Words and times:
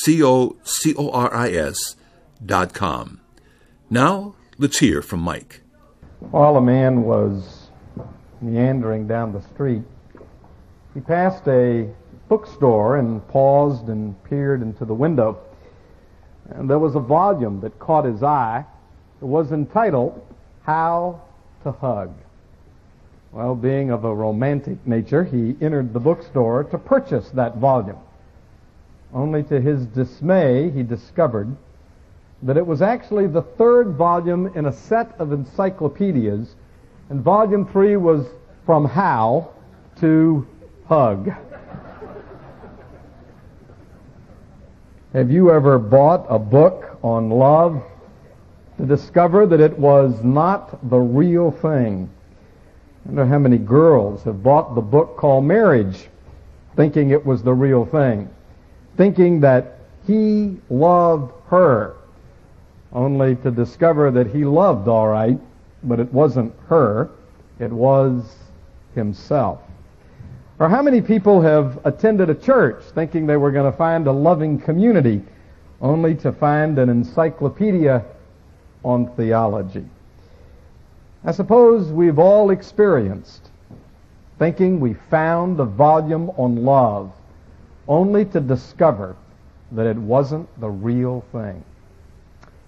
C-O-C-O-R-I-S 0.00 1.96
dot 2.44 2.72
com. 2.74 3.20
Now, 3.90 4.34
let's 4.58 4.78
hear 4.78 5.02
from 5.02 5.20
Mike. 5.20 5.60
While 6.30 6.56
a 6.56 6.62
man 6.62 7.02
was 7.02 7.68
meandering 8.40 9.06
down 9.06 9.32
the 9.32 9.42
street, 9.42 9.82
he 10.94 11.00
passed 11.00 11.46
a 11.46 11.88
bookstore 12.28 12.96
and 12.96 13.26
paused 13.28 13.88
and 13.88 14.14
peered 14.24 14.62
into 14.62 14.84
the 14.84 14.94
window. 14.94 15.38
And 16.50 16.68
there 16.70 16.78
was 16.78 16.94
a 16.94 17.00
volume 17.00 17.60
that 17.60 17.78
caught 17.78 18.04
his 18.04 18.22
eye. 18.22 18.64
It 19.20 19.26
was 19.26 19.52
entitled, 19.52 20.24
How 20.62 21.20
to 21.62 21.72
Hug. 21.72 22.14
Well, 23.32 23.54
being 23.54 23.90
of 23.90 24.04
a 24.04 24.14
romantic 24.14 24.86
nature, 24.86 25.24
he 25.24 25.56
entered 25.60 25.92
the 25.92 26.00
bookstore 26.00 26.64
to 26.64 26.78
purchase 26.78 27.30
that 27.30 27.56
volume. 27.56 27.98
Only 29.14 29.42
to 29.44 29.60
his 29.60 29.86
dismay, 29.86 30.70
he 30.70 30.82
discovered 30.82 31.54
that 32.42 32.56
it 32.56 32.66
was 32.66 32.80
actually 32.80 33.26
the 33.26 33.42
third 33.42 33.92
volume 33.92 34.50
in 34.54 34.66
a 34.66 34.72
set 34.72 35.14
of 35.18 35.32
encyclopedias, 35.32 36.56
and 37.10 37.20
volume 37.20 37.66
three 37.66 37.96
was 37.96 38.26
from 38.64 38.86
how 38.86 39.50
to 39.96 40.46
hug. 40.86 41.30
Have 45.12 45.30
you 45.30 45.50
ever 45.50 45.78
bought 45.78 46.24
a 46.30 46.38
book 46.38 46.98
on 47.02 47.28
love 47.28 47.82
to 48.78 48.86
discover 48.86 49.46
that 49.46 49.60
it 49.60 49.78
was 49.78 50.24
not 50.24 50.88
the 50.88 50.98
real 50.98 51.50
thing? 51.50 52.08
I 53.04 53.08
wonder 53.08 53.26
how 53.26 53.38
many 53.38 53.58
girls 53.58 54.22
have 54.24 54.42
bought 54.42 54.74
the 54.74 54.80
book 54.80 55.18
called 55.18 55.44
Marriage 55.44 56.08
thinking 56.76 57.10
it 57.10 57.26
was 57.26 57.42
the 57.42 57.52
real 57.52 57.84
thing 57.84 58.30
thinking 58.96 59.40
that 59.40 59.78
he 60.06 60.56
loved 60.68 61.32
her, 61.48 61.94
only 62.92 63.36
to 63.36 63.50
discover 63.50 64.10
that 64.10 64.26
he 64.26 64.44
loved 64.44 64.88
all 64.88 65.08
right, 65.08 65.38
but 65.84 66.00
it 66.00 66.12
wasn't 66.12 66.52
her, 66.68 67.10
it 67.58 67.72
was 67.72 68.36
himself. 68.94 69.60
Or 70.58 70.68
how 70.68 70.82
many 70.82 71.00
people 71.00 71.40
have 71.40 71.80
attended 71.84 72.30
a 72.30 72.34
church 72.34 72.82
thinking 72.94 73.26
they 73.26 73.36
were 73.36 73.50
going 73.50 73.70
to 73.70 73.76
find 73.76 74.06
a 74.06 74.12
loving 74.12 74.60
community, 74.60 75.22
only 75.80 76.14
to 76.16 76.32
find 76.32 76.78
an 76.78 76.88
encyclopedia 76.88 78.04
on 78.84 79.06
theology? 79.16 79.84
I 81.24 81.32
suppose 81.32 81.90
we've 81.90 82.18
all 82.18 82.50
experienced 82.50 83.48
thinking 84.38 84.80
we 84.80 84.94
found 85.08 85.60
a 85.60 85.64
volume 85.64 86.30
on 86.30 86.64
love 86.64 87.12
only 87.88 88.24
to 88.26 88.40
discover 88.40 89.16
that 89.72 89.86
it 89.86 89.96
wasn't 89.96 90.48
the 90.60 90.68
real 90.68 91.24
thing. 91.32 91.62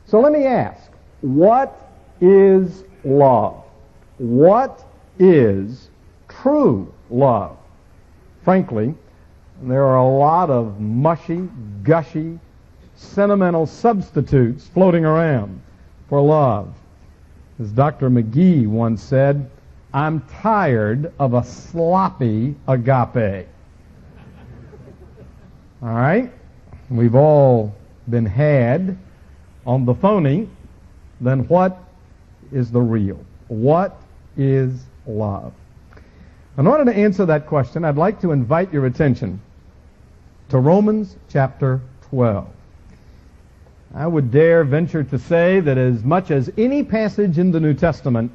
So 0.06 0.20
let 0.20 0.32
me 0.32 0.44
ask, 0.44 0.90
what 1.20 1.90
is 2.20 2.84
love? 3.04 3.62
What 4.18 4.84
is 5.18 5.90
true 6.28 6.92
love? 7.10 7.56
Frankly, 8.42 8.94
there 9.62 9.84
are 9.84 9.96
a 9.96 10.08
lot 10.08 10.50
of 10.50 10.80
mushy, 10.80 11.48
gushy, 11.82 12.38
sentimental 12.96 13.66
substitutes 13.66 14.68
floating 14.68 15.04
around 15.04 15.60
for 16.08 16.20
love. 16.20 16.74
As 17.60 17.70
Dr. 17.70 18.10
McGee 18.10 18.66
once 18.66 19.02
said, 19.02 19.50
I'm 19.92 20.20
tired 20.22 21.12
of 21.18 21.34
a 21.34 21.44
sloppy 21.44 22.56
agape. 22.66 23.46
All 25.82 25.94
right? 25.94 26.32
We've 26.90 27.14
all 27.14 27.74
been 28.08 28.26
had 28.26 28.96
on 29.66 29.84
the 29.84 29.94
phony. 29.94 30.48
Then 31.20 31.48
what 31.48 31.78
is 32.52 32.70
the 32.70 32.80
real? 32.80 33.18
What 33.48 34.00
is 34.36 34.84
love? 35.06 35.52
In 36.56 36.66
order 36.66 36.84
to 36.84 36.96
answer 36.96 37.26
that 37.26 37.46
question, 37.46 37.84
I'd 37.84 37.96
like 37.96 38.20
to 38.20 38.32
invite 38.32 38.72
your 38.72 38.86
attention 38.86 39.40
to 40.50 40.58
Romans 40.58 41.16
chapter 41.28 41.80
12. 42.10 42.46
I 43.94 44.06
would 44.06 44.30
dare 44.30 44.64
venture 44.64 45.04
to 45.04 45.18
say 45.18 45.60
that 45.60 45.78
as 45.78 46.02
much 46.02 46.30
as 46.30 46.50
any 46.58 46.82
passage 46.82 47.38
in 47.38 47.50
the 47.50 47.60
New 47.60 47.74
Testament, 47.74 48.30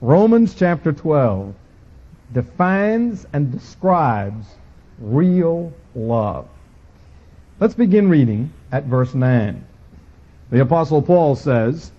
Romans 0.00 0.54
chapter 0.54 0.92
12 0.92 1.54
defines 2.32 3.26
and 3.32 3.52
describes 3.52 4.46
real 4.98 5.72
love. 5.94 6.48
Let's 7.58 7.74
begin 7.74 8.10
reading 8.10 8.52
at 8.70 8.84
verse 8.84 9.14
9. 9.14 9.64
The 10.50 10.60
Apostle 10.60 11.00
Paul 11.00 11.36
says, 11.36 11.90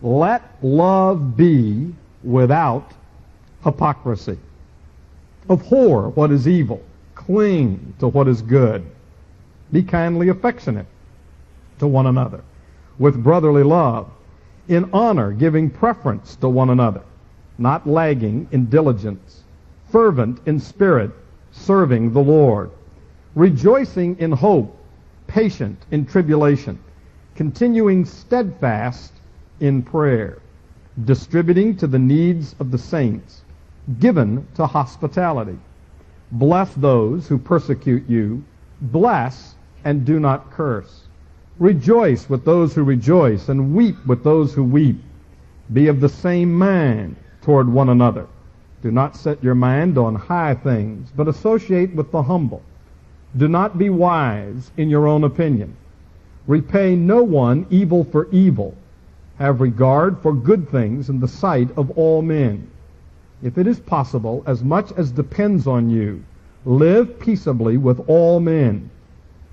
Let 0.00 0.42
love 0.62 1.36
be 1.36 1.92
without 2.22 2.92
hypocrisy. 3.64 4.38
Abhor 5.50 6.10
what 6.10 6.30
is 6.30 6.46
evil. 6.46 6.80
Cling 7.16 7.94
to 7.98 8.06
what 8.06 8.28
is 8.28 8.42
good. 8.42 8.86
Be 9.72 9.82
kindly 9.82 10.28
affectionate 10.28 10.86
to 11.80 11.88
one 11.88 12.06
another 12.06 12.44
with 12.98 13.20
brotherly 13.24 13.64
love, 13.64 14.08
in 14.68 14.88
honor 14.92 15.32
giving 15.32 15.68
preference 15.68 16.36
to 16.36 16.48
one 16.48 16.70
another, 16.70 17.02
not 17.58 17.88
lagging 17.88 18.46
in 18.52 18.66
diligence, 18.66 19.42
fervent 19.90 20.38
in 20.46 20.60
spirit, 20.60 21.10
serving 21.50 22.12
the 22.12 22.20
Lord, 22.20 22.70
rejoicing 23.34 24.16
in 24.20 24.30
hope, 24.30 24.78
patient 25.32 25.78
in 25.90 26.04
tribulation, 26.04 26.78
continuing 27.34 28.04
steadfast 28.04 29.14
in 29.60 29.82
prayer, 29.82 30.42
distributing 31.06 31.74
to 31.74 31.86
the 31.86 31.98
needs 31.98 32.54
of 32.60 32.70
the 32.70 32.76
saints, 32.76 33.40
given 33.98 34.46
to 34.54 34.66
hospitality. 34.66 35.58
Bless 36.32 36.74
those 36.74 37.26
who 37.26 37.38
persecute 37.38 38.06
you. 38.10 38.44
Bless 38.82 39.54
and 39.84 40.04
do 40.04 40.20
not 40.20 40.50
curse. 40.50 41.08
Rejoice 41.58 42.28
with 42.28 42.44
those 42.44 42.74
who 42.74 42.82
rejoice, 42.82 43.48
and 43.48 43.74
weep 43.74 43.96
with 44.04 44.22
those 44.22 44.52
who 44.52 44.62
weep. 44.62 45.02
Be 45.72 45.86
of 45.86 46.00
the 46.00 46.10
same 46.10 46.52
mind 46.52 47.16
toward 47.40 47.70
one 47.70 47.88
another. 47.88 48.26
Do 48.82 48.90
not 48.90 49.16
set 49.16 49.42
your 49.42 49.54
mind 49.54 49.96
on 49.96 50.14
high 50.14 50.54
things, 50.54 51.10
but 51.16 51.26
associate 51.26 51.94
with 51.94 52.10
the 52.10 52.22
humble. 52.22 52.62
Do 53.36 53.48
not 53.48 53.78
be 53.78 53.88
wise 53.88 54.70
in 54.76 54.90
your 54.90 55.06
own 55.06 55.24
opinion. 55.24 55.74
Repay 56.46 56.96
no 56.96 57.22
one 57.22 57.66
evil 57.70 58.04
for 58.04 58.28
evil. 58.30 58.74
Have 59.38 59.60
regard 59.60 60.18
for 60.18 60.34
good 60.34 60.68
things 60.68 61.08
in 61.08 61.20
the 61.20 61.28
sight 61.28 61.70
of 61.76 61.90
all 61.92 62.20
men. 62.20 62.68
If 63.42 63.56
it 63.58 63.66
is 63.66 63.80
possible, 63.80 64.42
as 64.46 64.62
much 64.62 64.92
as 64.92 65.10
depends 65.10 65.66
on 65.66 65.88
you, 65.88 66.22
live 66.64 67.18
peaceably 67.18 67.76
with 67.76 68.00
all 68.08 68.38
men. 68.38 68.90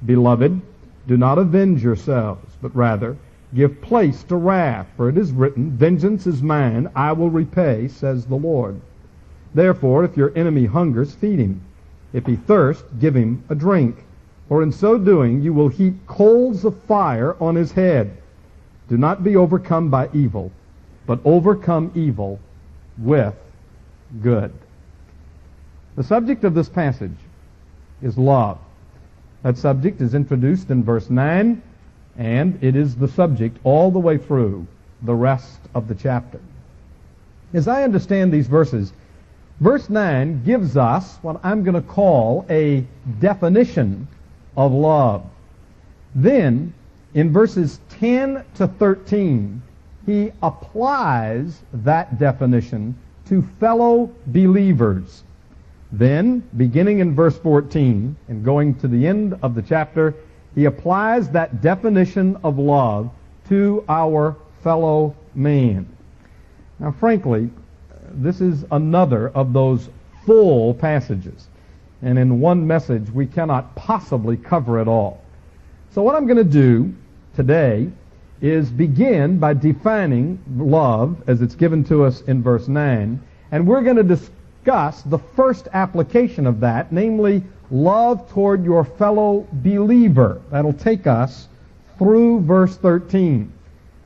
Beloved, 0.06 0.62
do 1.08 1.18
not 1.18 1.38
avenge 1.38 1.84
yourselves, 1.84 2.58
but 2.62 2.76
rather 2.76 3.18
give 3.56 3.82
place 3.82 4.24
to 4.24 4.36
wrath, 4.36 4.88
for 4.96 5.10
it 5.10 5.18
is 5.18 5.32
written, 5.32 5.72
Vengeance 5.72 6.28
is 6.28 6.44
mine, 6.44 6.90
I 6.96 7.14
will 7.14 7.32
repay, 7.32 7.88
says 7.88 8.26
the 8.26 8.36
Lord. 8.36 8.80
Therefore, 9.54 10.04
if 10.04 10.16
your 10.16 10.32
enemy 10.36 10.66
hungers, 10.66 11.16
feed 11.16 11.40
him. 11.40 11.62
If 12.14 12.26
he 12.26 12.36
thirst, 12.36 12.84
give 13.00 13.16
him 13.16 13.44
a 13.50 13.56
drink, 13.56 14.04
for 14.48 14.64
in 14.64 14.72
so 14.72 14.98
doing 14.98 15.42
you 15.42 15.54
will 15.54 15.68
heap 15.68 16.08
coals 16.08 16.66
of 16.66 16.82
fire 16.84 17.36
on 17.42 17.56
his 17.56 17.72
head. 17.72 18.18
Do 18.88 18.98
not 18.98 19.24
be 19.24 19.36
overcome 19.36 19.90
by 19.90 20.10
evil, 20.14 20.52
but 21.06 21.20
overcome 21.24 21.92
evil 21.94 22.40
with 22.98 23.36
good. 24.22 24.52
The 25.96 26.04
subject 26.04 26.44
of 26.44 26.56
this 26.56 26.70
passage 26.70 27.18
is 28.02 28.18
love. 28.18 28.58
That 29.44 29.58
subject 29.58 30.02
is 30.02 30.16
introduced 30.16 30.72
in 30.72 30.84
verse 30.84 31.10
9, 31.10 31.62
and 32.18 32.64
it 32.64 32.76
is 32.76 32.96
the 32.96 33.08
subject 33.08 33.58
all 33.64 33.92
the 33.92 34.00
way 34.00 34.18
through 34.18 34.66
the 35.04 35.14
rest 35.14 35.60
of 35.76 35.88
the 35.88 35.96
chapter. 35.96 36.40
As 37.54 37.68
I 37.68 37.84
understand 37.84 38.32
these 38.32 38.48
verses, 38.48 38.94
Verse 39.60 39.90
9 39.90 40.44
gives 40.46 40.78
us 40.78 41.18
what 41.22 41.40
I'm 41.44 41.64
going 41.64 41.76
to 41.76 41.82
call 41.82 42.46
a 42.50 42.86
definition 43.20 44.08
of 44.56 44.72
love. 44.72 45.26
Then 46.16 46.74
In 47.14 47.34
verses 47.34 47.80
10 47.90 48.44
to 48.56 48.68
13, 48.68 49.62
he 50.06 50.32
applies 50.44 51.62
that 51.74 52.20
definition 52.20 52.96
to 53.28 53.42
fellow 53.60 54.12
believers. 54.28 55.24
Then, 55.92 56.48
beginning 56.56 57.00
in 57.00 57.16
verse 57.16 57.38
14 57.40 58.16
and 58.28 58.46
going 58.46 58.76
to 58.76 58.88
the 58.88 59.08
end 59.08 59.40
of 59.42 59.56
the 59.56 59.62
chapter, 59.64 60.14
he 60.54 60.66
applies 60.66 61.30
that 61.30 61.62
definition 61.62 62.38
of 62.44 62.60
love 62.60 63.10
to 63.50 63.84
our 63.90 64.36
fellow 64.62 65.16
man. 65.34 65.88
Now, 66.78 66.92
frankly, 66.92 67.50
this 68.14 68.42
is 68.42 68.66
another 68.72 69.30
of 69.30 69.54
those 69.54 69.90
full 70.26 70.74
passages. 70.74 71.48
And 72.02 72.18
in 72.18 72.40
one 72.40 72.66
message, 72.66 73.10
we 73.10 73.26
cannot 73.26 73.76
possibly 73.76 74.38
cover 74.38 74.80
it 74.80 74.88
all. 74.88 75.22
So 75.92 76.02
what 76.02 76.16
I'm 76.16 76.26
going 76.26 76.38
to 76.38 76.44
do 76.44 76.94
today 77.36 77.90
is 78.42 78.72
begin 78.72 79.38
by 79.38 79.54
defining 79.54 80.42
love 80.58 81.22
as 81.28 81.42
it's 81.42 81.56
given 81.56 81.84
to 81.86 82.04
us 82.04 82.22
in 82.22 82.42
verse 82.42 82.68
9. 82.68 83.22
And 83.52 83.68
we're 83.68 83.82
going 83.82 83.98
to 83.98 84.04
discuss 84.04 85.02
the 85.02 85.18
first 85.18 85.68
application 85.74 86.48
of 86.48 86.60
that, 86.62 86.92
namely 86.92 87.44
love 87.72 88.30
toward 88.32 88.64
your 88.64 88.86
fellow 88.86 89.48
believer. 89.52 90.42
That'll 90.52 90.74
take 90.74 91.06
us 91.06 91.48
through 91.98 92.42
verse 92.42 92.78
13. 92.78 93.52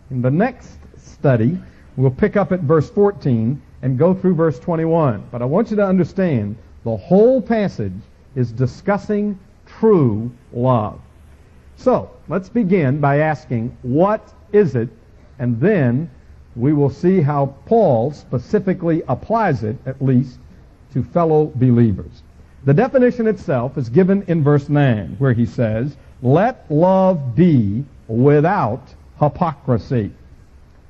In 0.09 0.21
the 0.21 0.31
next 0.31 0.77
study, 0.97 1.57
we'll 1.95 2.11
pick 2.11 2.35
up 2.35 2.51
at 2.51 2.61
verse 2.61 2.89
14 2.89 3.61
and 3.83 3.97
go 3.99 4.13
through 4.13 4.33
verse 4.33 4.57
21. 4.59 5.25
But 5.29 5.41
I 5.43 5.45
want 5.45 5.69
you 5.69 5.75
to 5.75 5.85
understand 5.85 6.55
the 6.85 6.97
whole 6.97 7.41
passage 7.41 7.93
is 8.33 8.51
discussing 8.51 9.37
true 9.67 10.31
love. 10.53 10.99
So, 11.75 12.09
let's 12.29 12.49
begin 12.49 12.99
by 12.99 13.19
asking, 13.19 13.77
what 13.81 14.33
is 14.53 14.75
it? 14.75 14.89
And 15.37 15.59
then 15.59 16.09
we 16.55 16.71
will 16.71 16.89
see 16.89 17.21
how 17.21 17.55
Paul 17.65 18.11
specifically 18.13 19.03
applies 19.07 19.63
it, 19.63 19.75
at 19.85 20.01
least, 20.01 20.39
to 20.93 21.03
fellow 21.03 21.51
believers. 21.55 22.23
The 22.63 22.73
definition 22.73 23.27
itself 23.27 23.77
is 23.77 23.89
given 23.89 24.23
in 24.27 24.43
verse 24.43 24.69
9, 24.69 25.17
where 25.19 25.33
he 25.33 25.45
says, 25.45 25.97
Let 26.21 26.65
love 26.71 27.35
be 27.35 27.83
without 28.07 28.93
hypocrisy. 29.19 30.11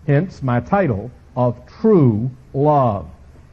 Hence 0.06 0.44
my 0.44 0.60
title 0.60 1.10
of 1.35 1.57
True 1.65 2.30
Love. 2.53 3.07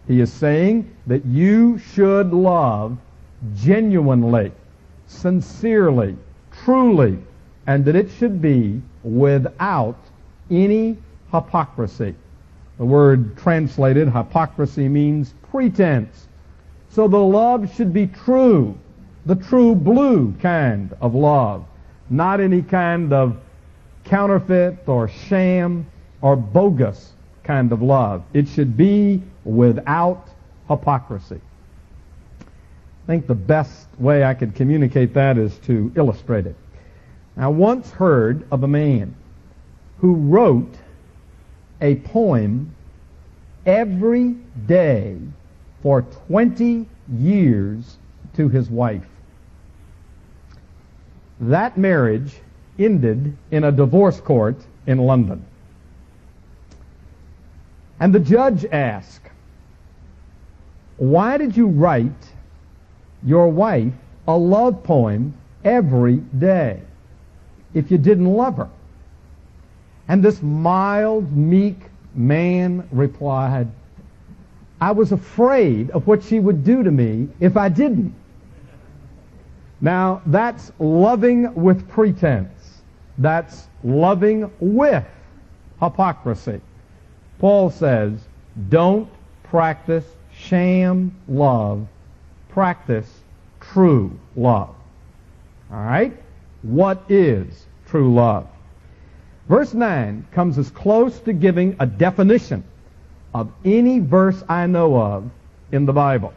He 0.06 0.20
is 0.20 0.32
saying 0.32 0.90
that 1.06 1.24
you 1.24 1.78
should 1.78 2.32
love 2.32 2.98
genuinely, 3.56 4.52
sincerely, 5.06 6.16
truly, 6.64 7.18
and 7.66 7.84
that 7.84 7.96
it 7.96 8.10
should 8.10 8.42
be 8.42 8.82
without 9.02 9.98
any 10.50 10.98
hypocrisy. 11.32 12.14
The 12.78 12.84
word 12.84 13.36
translated 13.36 14.08
hypocrisy 14.08 14.88
means 14.88 15.34
pretense. 15.50 16.28
So 16.88 17.06
the 17.06 17.18
love 17.18 17.72
should 17.76 17.92
be 17.92 18.08
true, 18.08 18.76
the 19.26 19.36
true 19.36 19.74
blue 19.74 20.32
kind 20.40 20.94
of 21.00 21.14
love, 21.14 21.64
not 22.08 22.40
any 22.40 22.62
kind 22.62 23.12
of 23.12 23.36
counterfeit 24.04 24.88
or 24.88 25.06
sham 25.06 25.86
or 26.20 26.34
bogus 26.36 27.12
kind 27.50 27.72
of 27.72 27.82
love. 27.82 28.22
It 28.32 28.46
should 28.46 28.76
be 28.76 29.20
without 29.44 30.28
hypocrisy. 30.68 31.40
I 32.40 33.06
think 33.08 33.26
the 33.26 33.34
best 33.34 33.88
way 33.98 34.22
I 34.22 34.34
could 34.34 34.54
communicate 34.54 35.14
that 35.14 35.36
is 35.36 35.58
to 35.66 35.90
illustrate 35.96 36.46
it. 36.46 36.54
I 37.36 37.48
once 37.48 37.90
heard 37.90 38.46
of 38.52 38.62
a 38.62 38.68
man 38.68 39.16
who 39.98 40.14
wrote 40.14 40.76
a 41.80 41.96
poem 41.96 42.72
every 43.66 44.36
day 44.66 45.16
for 45.82 46.02
20 46.28 46.86
years 47.12 47.96
to 48.34 48.48
his 48.48 48.70
wife. 48.70 49.08
That 51.40 51.76
marriage 51.76 52.32
ended 52.78 53.36
in 53.50 53.64
a 53.64 53.72
divorce 53.72 54.20
court 54.20 54.58
in 54.86 54.98
London. 54.98 55.44
And 58.00 58.14
the 58.14 58.20
judge 58.20 58.64
asked, 58.64 59.28
Why 60.96 61.36
did 61.36 61.56
you 61.56 61.66
write 61.66 62.32
your 63.22 63.48
wife 63.48 63.92
a 64.26 64.36
love 64.36 64.82
poem 64.82 65.34
every 65.62 66.16
day 66.16 66.80
if 67.74 67.90
you 67.90 67.98
didn't 67.98 68.32
love 68.32 68.56
her? 68.56 68.70
And 70.08 70.24
this 70.24 70.42
mild, 70.42 71.36
meek 71.36 71.78
man 72.14 72.88
replied, 72.90 73.68
I 74.80 74.92
was 74.92 75.12
afraid 75.12 75.90
of 75.90 76.06
what 76.06 76.22
she 76.22 76.40
would 76.40 76.64
do 76.64 76.82
to 76.82 76.90
me 76.90 77.28
if 77.38 77.56
I 77.56 77.68
didn't. 77.68 78.14
Now, 79.82 80.22
that's 80.26 80.72
loving 80.78 81.54
with 81.54 81.86
pretense. 81.88 82.82
That's 83.18 83.68
loving 83.84 84.50
with 84.58 85.04
hypocrisy. 85.80 86.60
Paul 87.40 87.70
says, 87.70 88.12
don't 88.68 89.08
practice 89.44 90.04
sham 90.32 91.16
love. 91.26 91.86
Practice 92.50 93.08
true 93.60 94.18
love. 94.36 94.74
All 95.72 95.82
right? 95.82 96.16
What 96.62 97.02
is 97.08 97.66
true 97.86 98.14
love? 98.14 98.46
Verse 99.48 99.72
9 99.74 100.26
comes 100.32 100.58
as 100.58 100.70
close 100.70 101.18
to 101.20 101.32
giving 101.32 101.76
a 101.80 101.86
definition 101.86 102.62
of 103.34 103.50
any 103.64 103.98
verse 103.98 104.42
I 104.48 104.66
know 104.66 105.00
of 105.00 105.30
in 105.72 105.86
the 105.86 105.92
Bible. 105.92 106.34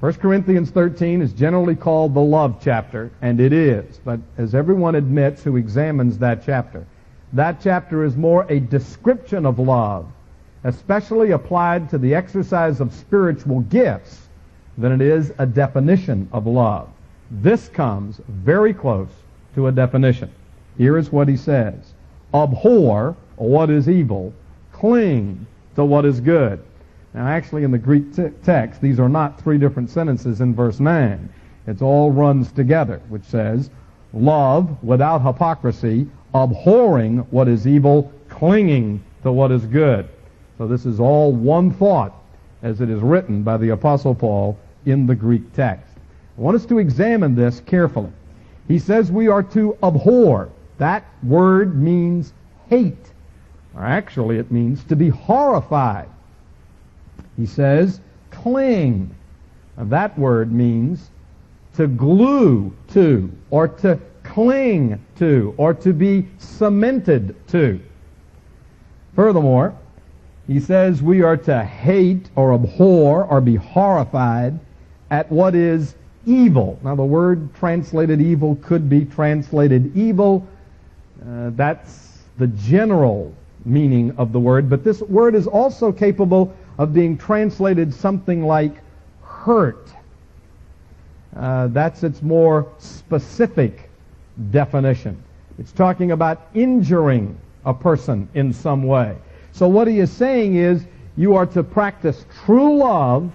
1 0.00 0.14
Corinthians 0.14 0.70
13 0.70 1.22
is 1.22 1.32
generally 1.32 1.76
called 1.76 2.14
the 2.14 2.20
love 2.20 2.58
chapter, 2.62 3.10
and 3.22 3.40
it 3.40 3.52
is. 3.52 4.00
But 4.04 4.20
as 4.38 4.54
everyone 4.54 4.94
admits 4.94 5.42
who 5.42 5.56
examines 5.56 6.18
that 6.18 6.44
chapter, 6.44 6.86
that 7.34 7.60
chapter 7.60 8.04
is 8.04 8.16
more 8.16 8.46
a 8.48 8.60
description 8.60 9.44
of 9.44 9.58
love, 9.58 10.06
especially 10.64 11.32
applied 11.32 11.90
to 11.90 11.98
the 11.98 12.14
exercise 12.14 12.80
of 12.80 12.92
spiritual 12.92 13.60
gifts, 13.62 14.28
than 14.78 14.92
it 14.92 15.00
is 15.00 15.32
a 15.38 15.46
definition 15.46 16.28
of 16.32 16.46
love. 16.46 16.88
This 17.30 17.68
comes 17.68 18.20
very 18.28 18.72
close 18.72 19.10
to 19.54 19.66
a 19.66 19.72
definition. 19.72 20.30
Here 20.78 20.98
is 20.98 21.12
what 21.12 21.28
he 21.28 21.36
says. 21.36 21.94
Abhor 22.32 23.16
what 23.36 23.70
is 23.70 23.88
evil. 23.88 24.32
Cling 24.72 25.46
to 25.76 25.84
what 25.84 26.04
is 26.04 26.20
good. 26.20 26.62
Now, 27.14 27.28
actually, 27.28 27.62
in 27.62 27.70
the 27.70 27.78
Greek 27.78 28.14
t- 28.14 28.30
text, 28.42 28.80
these 28.80 28.98
are 28.98 29.08
not 29.08 29.40
three 29.40 29.58
different 29.58 29.90
sentences 29.90 30.40
in 30.40 30.54
verse 30.54 30.80
9. 30.80 31.28
It 31.66 31.82
all 31.82 32.10
runs 32.10 32.50
together, 32.52 33.00
which 33.08 33.24
says, 33.24 33.70
Love 34.12 34.82
without 34.82 35.22
hypocrisy, 35.22 36.08
abhorring 36.34 37.18
what 37.30 37.48
is 37.48 37.66
evil, 37.66 38.12
clinging 38.28 39.02
to 39.22 39.32
what 39.32 39.52
is 39.52 39.64
good. 39.66 40.08
So 40.58 40.66
this 40.66 40.84
is 40.84 41.00
all 41.00 41.32
one 41.32 41.70
thought 41.70 42.14
as 42.62 42.80
it 42.80 42.90
is 42.90 43.00
written 43.00 43.42
by 43.42 43.56
the 43.56 43.70
Apostle 43.70 44.14
Paul 44.14 44.58
in 44.86 45.06
the 45.06 45.14
Greek 45.14 45.52
text. 45.52 45.94
I 46.36 46.40
want 46.40 46.56
us 46.56 46.66
to 46.66 46.78
examine 46.78 47.34
this 47.34 47.60
carefully. 47.60 48.10
He 48.66 48.78
says 48.78 49.12
we 49.12 49.28
are 49.28 49.42
to 49.42 49.76
abhor. 49.82 50.50
That 50.78 51.04
word 51.22 51.80
means 51.80 52.32
hate. 52.68 53.12
Or 53.74 53.82
actually, 53.82 54.38
it 54.38 54.50
means 54.50 54.84
to 54.84 54.96
be 54.96 55.08
horrified. 55.08 56.08
He 57.36 57.46
says 57.46 58.00
cling. 58.30 59.14
Now, 59.76 59.84
that 59.84 60.18
word 60.18 60.52
means 60.52 61.10
to 61.74 61.86
glue 61.86 62.72
to, 62.92 63.30
or 63.50 63.68
to 63.68 63.98
cling 64.34 65.00
to, 65.16 65.54
or 65.56 65.72
to 65.72 65.92
be 65.92 66.26
cemented 66.38 67.36
to. 67.46 67.80
Furthermore, 69.14 69.78
he 70.48 70.58
says 70.58 71.00
we 71.00 71.22
are 71.22 71.36
to 71.36 71.62
hate 71.62 72.28
or 72.34 72.52
abhor 72.52 73.24
or 73.26 73.40
be 73.40 73.54
horrified 73.54 74.58
at 75.10 75.30
what 75.30 75.54
is 75.54 75.94
evil. 76.26 76.80
Now, 76.82 76.96
the 76.96 77.04
word 77.04 77.54
translated 77.54 78.20
evil 78.20 78.56
could 78.56 78.90
be 78.90 79.04
translated 79.04 79.96
evil. 79.96 80.46
Uh, 81.24 81.50
that's 81.50 82.18
the 82.36 82.48
general 82.48 83.32
meaning 83.64 84.14
of 84.18 84.32
the 84.32 84.40
word, 84.40 84.68
but 84.68 84.82
this 84.82 85.00
word 85.02 85.36
is 85.36 85.46
also 85.46 85.92
capable 85.92 86.52
of 86.78 86.92
being 86.92 87.16
translated 87.16 87.94
something 87.94 88.44
like 88.44 88.74
hurt. 89.22 89.90
Uh, 91.36 91.68
that's 91.68 92.02
its 92.02 92.20
more 92.20 92.66
specific 92.78 93.90
definition. 94.50 95.22
It's 95.58 95.72
talking 95.72 96.10
about 96.10 96.48
injuring 96.54 97.38
a 97.64 97.74
person 97.74 98.28
in 98.34 98.52
some 98.52 98.84
way. 98.84 99.16
So 99.52 99.68
what 99.68 99.86
he 99.86 100.00
is 100.00 100.10
saying 100.12 100.56
is 100.56 100.84
you 101.16 101.36
are 101.36 101.46
to 101.46 101.62
practice 101.62 102.24
true 102.44 102.76
love 102.76 103.30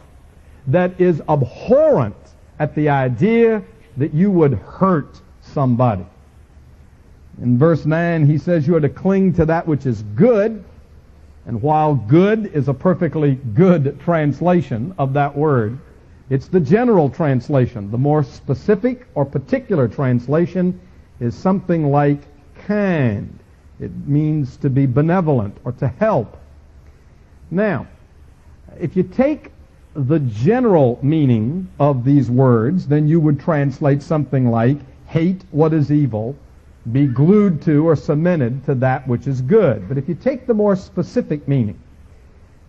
that 0.68 1.00
is 1.00 1.22
abhorrent 1.30 2.16
at 2.60 2.76
the 2.76 2.90
idea 2.90 3.64
that 3.98 4.14
you 4.14 4.30
would 4.32 4.54
hurt 4.54 5.22
somebody. 5.42 6.06
In 7.42 7.58
verse 7.58 7.86
9, 7.86 8.26
he 8.26 8.38
says 8.38 8.68
you 8.68 8.76
are 8.76 8.82
to 8.82 8.90
cling 8.90 9.34
to 9.34 9.46
that 9.46 9.66
which 9.66 9.86
is 9.86 10.04
good. 10.16 10.64
And 11.46 11.62
while 11.62 11.96
good 11.96 12.48
is 12.54 12.68
a 12.68 12.74
perfectly 12.74 13.36
good 13.56 14.00
translation 14.02 14.94
of 14.98 15.14
that 15.14 15.36
word, 15.36 15.80
it's 16.30 16.48
the 16.48 16.60
general 16.60 17.10
translation. 17.10 17.90
The 17.90 17.98
more 17.98 18.24
specific 18.24 19.08
or 19.16 19.26
particular 19.26 19.88
translation 19.88 20.80
is 21.20 21.36
something 21.36 21.92
like 21.92 22.22
kind. 22.66 23.38
It 23.80 23.92
means 24.08 24.58
to 24.58 24.70
be 24.70 24.86
benevolent 24.86 25.58
or 25.64 25.72
to 25.74 25.88
help. 25.88 26.38
Now, 27.52 27.88
if 28.80 28.96
you 28.96 29.04
take 29.04 29.52
the 29.96 30.20
general 30.20 31.00
meaning 31.02 31.68
of 31.80 32.04
these 32.04 32.30
words, 32.30 32.88
then 32.88 33.08
you 33.08 33.20
would 33.20 33.40
translate 33.40 34.02
something 34.02 34.50
like 34.50 34.78
hate 35.08 35.44
what 35.52 35.74
is 35.74 35.92
evil, 35.92 36.36
be 36.92 37.08
glued 37.08 37.62
to 37.64 37.88
or 37.88 37.96
cemented 37.96 38.64
to 38.66 38.76
that 38.76 39.08
which 39.08 39.28
is 39.28 39.42
good. 39.42 39.88
But 39.88 39.98
if 39.98 40.08
you 40.08 40.16
take 40.16 40.46
the 40.46 40.54
more 40.54 40.76
specific 40.76 41.48
meaning, 41.48 41.80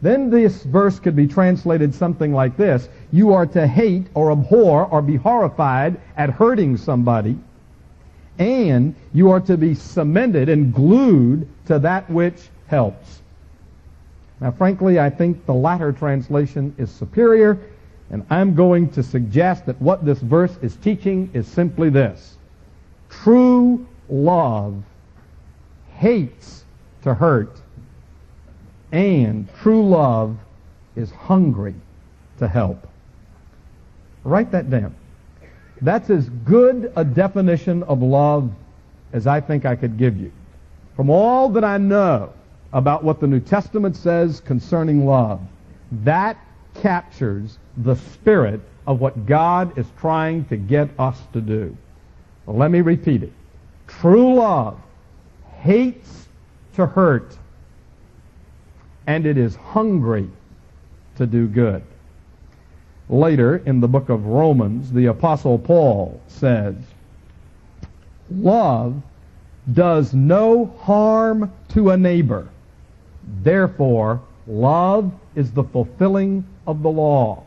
then 0.02 0.30
this 0.30 0.62
verse 0.62 0.98
could 0.98 1.14
be 1.14 1.26
translated 1.26 1.94
something 1.94 2.32
like 2.32 2.56
this. 2.56 2.88
You 3.12 3.34
are 3.34 3.46
to 3.46 3.66
hate 3.66 4.06
or 4.14 4.32
abhor 4.32 4.86
or 4.86 5.02
be 5.02 5.16
horrified 5.16 6.00
at 6.16 6.30
hurting 6.30 6.78
somebody, 6.78 7.38
and 8.40 8.94
you 9.12 9.30
are 9.30 9.38
to 9.38 9.56
be 9.58 9.74
cemented 9.74 10.48
and 10.48 10.74
glued 10.74 11.46
to 11.66 11.78
that 11.78 12.10
which 12.10 12.48
helps. 12.66 13.20
Now, 14.40 14.50
frankly, 14.50 14.98
I 14.98 15.10
think 15.10 15.44
the 15.44 15.52
latter 15.52 15.92
translation 15.92 16.74
is 16.78 16.90
superior, 16.90 17.58
and 18.08 18.24
I'm 18.30 18.54
going 18.54 18.88
to 18.92 19.02
suggest 19.02 19.66
that 19.66 19.80
what 19.80 20.06
this 20.06 20.20
verse 20.20 20.56
is 20.62 20.74
teaching 20.76 21.30
is 21.34 21.46
simply 21.46 21.90
this. 21.90 22.38
True 23.10 23.86
love 24.08 24.82
hates 25.92 26.64
to 27.02 27.12
hurt, 27.12 27.60
and 28.90 29.46
true 29.60 29.86
love 29.86 30.38
is 30.96 31.10
hungry 31.10 31.74
to 32.38 32.48
help. 32.48 32.88
Write 34.24 34.50
that 34.52 34.70
down. 34.70 34.94
That's 35.82 36.10
as 36.10 36.28
good 36.28 36.92
a 36.96 37.04
definition 37.04 37.82
of 37.84 38.02
love 38.02 38.50
as 39.12 39.26
I 39.26 39.40
think 39.40 39.64
I 39.64 39.76
could 39.76 39.96
give 39.96 40.16
you. 40.16 40.30
From 40.94 41.10
all 41.10 41.48
that 41.50 41.64
I 41.64 41.78
know 41.78 42.32
about 42.72 43.02
what 43.02 43.20
the 43.20 43.26
New 43.26 43.40
Testament 43.40 43.96
says 43.96 44.40
concerning 44.40 45.06
love, 45.06 45.40
that 46.04 46.36
captures 46.74 47.58
the 47.78 47.96
spirit 47.96 48.60
of 48.86 49.00
what 49.00 49.26
God 49.26 49.76
is 49.78 49.86
trying 49.98 50.44
to 50.46 50.56
get 50.56 50.88
us 50.98 51.18
to 51.32 51.40
do. 51.40 51.76
Well, 52.46 52.56
let 52.56 52.70
me 52.70 52.80
repeat 52.80 53.22
it. 53.22 53.32
True 53.86 54.34
love 54.34 54.78
hates 55.58 56.28
to 56.74 56.86
hurt, 56.86 57.36
and 59.06 59.26
it 59.26 59.36
is 59.36 59.56
hungry 59.56 60.28
to 61.16 61.26
do 61.26 61.46
good. 61.46 61.82
Later 63.10 63.56
in 63.66 63.80
the 63.80 63.88
book 63.88 64.08
of 64.08 64.26
Romans, 64.26 64.92
the 64.92 65.06
Apostle 65.06 65.58
Paul 65.58 66.20
says, 66.28 66.76
Love 68.30 69.02
does 69.72 70.14
no 70.14 70.66
harm 70.78 71.50
to 71.70 71.90
a 71.90 71.96
neighbor. 71.96 72.48
Therefore, 73.42 74.20
love 74.46 75.12
is 75.34 75.50
the 75.50 75.64
fulfilling 75.64 76.44
of 76.68 76.82
the 76.82 76.88
law. 76.88 77.42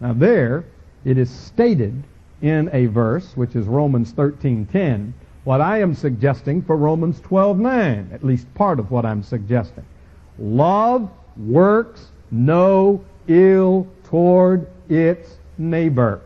Now 0.00 0.12
there, 0.12 0.64
it 1.04 1.18
is 1.18 1.30
stated 1.30 2.02
in 2.42 2.68
a 2.72 2.86
verse, 2.86 3.36
which 3.36 3.54
is 3.54 3.66
Romans 3.66 4.12
13.10, 4.12 5.12
what 5.44 5.60
I 5.60 5.80
am 5.80 5.94
suggesting 5.94 6.62
for 6.62 6.76
Romans 6.76 7.20
12.9, 7.20 8.12
at 8.12 8.24
least 8.24 8.52
part 8.54 8.80
of 8.80 8.90
what 8.90 9.06
I'm 9.06 9.22
suggesting. 9.22 9.84
Love 10.36 11.08
works 11.36 12.08
no 12.32 13.04
ill 13.28 13.86
toward 14.02 14.66
its 14.90 15.36
neighbor. 15.56 16.20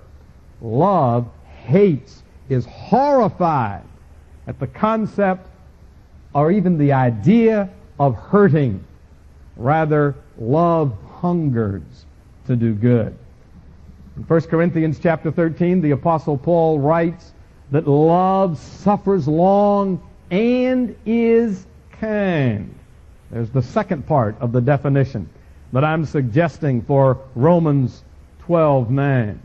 Love 0.60 1.28
hates, 1.64 2.22
is 2.48 2.66
horrified 2.66 3.82
at 4.46 4.58
the 4.58 4.66
concept 4.66 5.48
or 6.34 6.50
even 6.50 6.76
the 6.78 6.92
idea 6.92 7.70
of 7.98 8.14
hurting. 8.14 8.84
Rather, 9.56 10.14
love 10.38 10.96
hungers 11.20 11.82
to 12.46 12.56
do 12.56 12.74
good. 12.74 13.16
In 14.16 14.22
1 14.24 14.40
Corinthians 14.42 14.98
chapter 15.00 15.30
13, 15.30 15.80
the 15.80 15.92
apostle 15.92 16.36
Paul 16.36 16.78
writes 16.78 17.32
that 17.70 17.88
love 17.88 18.58
suffers 18.58 19.26
long 19.26 20.02
and 20.30 20.94
is 21.06 21.66
kind. 21.92 22.74
There's 23.30 23.50
the 23.50 23.62
second 23.62 24.06
part 24.06 24.36
of 24.40 24.52
the 24.52 24.60
definition 24.60 25.28
that 25.72 25.84
I'm 25.84 26.04
suggesting 26.04 26.82
for 26.82 27.18
Romans 27.34 28.04
12:9. 28.46 29.38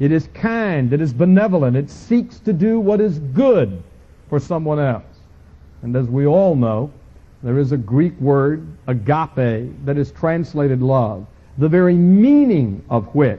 It 0.00 0.10
is 0.10 0.28
kind, 0.34 0.92
it 0.92 1.00
is 1.00 1.12
benevolent, 1.12 1.76
it 1.76 1.88
seeks 1.88 2.38
to 2.40 2.52
do 2.52 2.80
what 2.80 3.00
is 3.00 3.18
good 3.18 3.82
for 4.28 4.40
someone 4.40 4.78
else. 4.78 5.04
And 5.82 5.94
as 5.94 6.08
we 6.08 6.26
all 6.26 6.56
know, 6.56 6.90
there 7.42 7.58
is 7.58 7.72
a 7.72 7.76
Greek 7.76 8.18
word, 8.20 8.66
agape, 8.86 9.70
that 9.84 9.96
is 9.96 10.10
translated 10.10 10.82
love, 10.82 11.26
the 11.58 11.68
very 11.68 11.94
meaning 11.94 12.82
of 12.90 13.14
which 13.14 13.38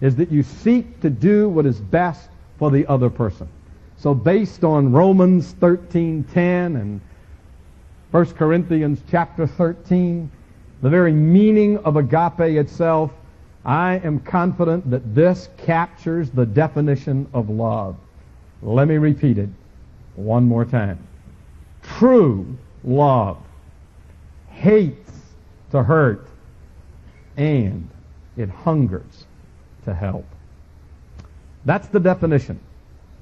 is 0.00 0.16
that 0.16 0.30
you 0.32 0.42
seek 0.42 1.00
to 1.00 1.10
do 1.10 1.48
what 1.48 1.66
is 1.66 1.80
best 1.80 2.30
for 2.58 2.70
the 2.70 2.86
other 2.86 3.10
person. 3.10 3.48
So 3.96 4.14
based 4.14 4.64
on 4.64 4.92
Romans 4.92 5.54
13:10 5.60 6.76
and 6.80 7.00
1 8.10 8.24
Corinthians 8.36 9.02
chapter 9.10 9.46
13, 9.46 10.30
the 10.80 10.90
very 10.90 11.12
meaning 11.12 11.78
of 11.78 11.96
agape 11.96 12.58
itself 12.58 13.12
I 13.64 14.00
am 14.02 14.18
confident 14.20 14.90
that 14.90 15.14
this 15.14 15.48
captures 15.56 16.30
the 16.30 16.46
definition 16.46 17.28
of 17.32 17.48
love. 17.48 17.96
Let 18.60 18.88
me 18.88 18.96
repeat 18.96 19.38
it 19.38 19.48
one 20.16 20.44
more 20.44 20.64
time. 20.64 20.98
True 21.82 22.56
love 22.84 23.38
hates 24.50 25.12
to 25.70 25.82
hurt 25.82 26.28
and 27.36 27.88
it 28.36 28.48
hungers 28.48 29.26
to 29.84 29.94
help. 29.94 30.26
That's 31.64 31.88
the 31.88 32.00
definition 32.00 32.58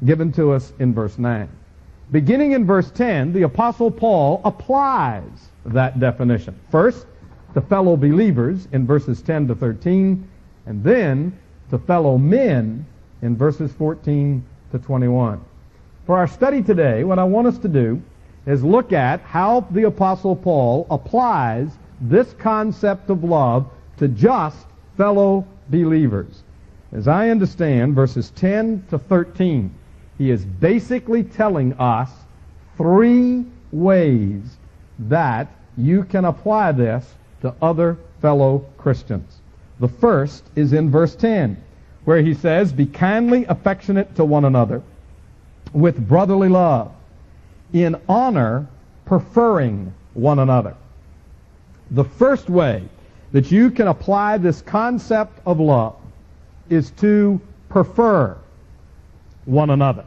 given 0.04 0.32
to 0.32 0.52
us 0.52 0.72
in 0.78 0.94
verse 0.94 1.18
9. 1.18 1.48
Beginning 2.10 2.52
in 2.52 2.66
verse 2.66 2.90
10, 2.90 3.32
the 3.32 3.42
Apostle 3.42 3.90
Paul 3.90 4.40
applies 4.44 5.48
that 5.66 6.00
definition. 6.00 6.58
First, 6.70 7.06
to 7.54 7.60
fellow 7.60 7.96
believers 7.96 8.66
in 8.72 8.86
verses 8.86 9.22
10 9.22 9.48
to 9.48 9.54
13, 9.54 10.28
and 10.66 10.82
then 10.84 11.38
to 11.70 11.78
fellow 11.78 12.18
men 12.18 12.86
in 13.22 13.36
verses 13.36 13.72
14 13.72 14.44
to 14.72 14.78
21. 14.78 15.40
For 16.06 16.16
our 16.18 16.26
study 16.26 16.62
today, 16.62 17.04
what 17.04 17.18
I 17.18 17.24
want 17.24 17.46
us 17.46 17.58
to 17.58 17.68
do 17.68 18.02
is 18.46 18.64
look 18.64 18.92
at 18.92 19.20
how 19.20 19.60
the 19.70 19.84
Apostle 19.84 20.34
Paul 20.34 20.86
applies 20.90 21.70
this 22.00 22.32
concept 22.34 23.10
of 23.10 23.22
love 23.22 23.70
to 23.98 24.08
just 24.08 24.66
fellow 24.96 25.46
believers. 25.68 26.42
As 26.92 27.06
I 27.06 27.28
understand, 27.28 27.94
verses 27.94 28.30
10 28.30 28.86
to 28.90 28.98
13, 28.98 29.72
he 30.18 30.30
is 30.30 30.44
basically 30.44 31.22
telling 31.22 31.74
us 31.74 32.10
three 32.76 33.44
ways 33.70 34.56
that 34.98 35.48
you 35.76 36.04
can 36.04 36.24
apply 36.24 36.72
this 36.72 37.14
to 37.42 37.54
other 37.62 37.96
fellow 38.20 38.64
Christians. 38.76 39.39
The 39.80 39.88
first 39.88 40.44
is 40.54 40.74
in 40.74 40.90
verse 40.90 41.16
10, 41.16 41.56
where 42.04 42.22
he 42.22 42.34
says, 42.34 42.72
Be 42.72 42.86
kindly 42.86 43.46
affectionate 43.46 44.14
to 44.16 44.24
one 44.24 44.44
another 44.44 44.82
with 45.72 46.06
brotherly 46.06 46.48
love, 46.48 46.92
in 47.72 47.96
honor 48.08 48.66
preferring 49.06 49.92
one 50.14 50.38
another. 50.38 50.76
The 51.90 52.04
first 52.04 52.50
way 52.50 52.88
that 53.32 53.50
you 53.50 53.70
can 53.70 53.88
apply 53.88 54.38
this 54.38 54.60
concept 54.60 55.40
of 55.46 55.60
love 55.60 55.96
is 56.68 56.90
to 56.92 57.40
prefer 57.68 58.36
one 59.46 59.70
another. 59.70 60.04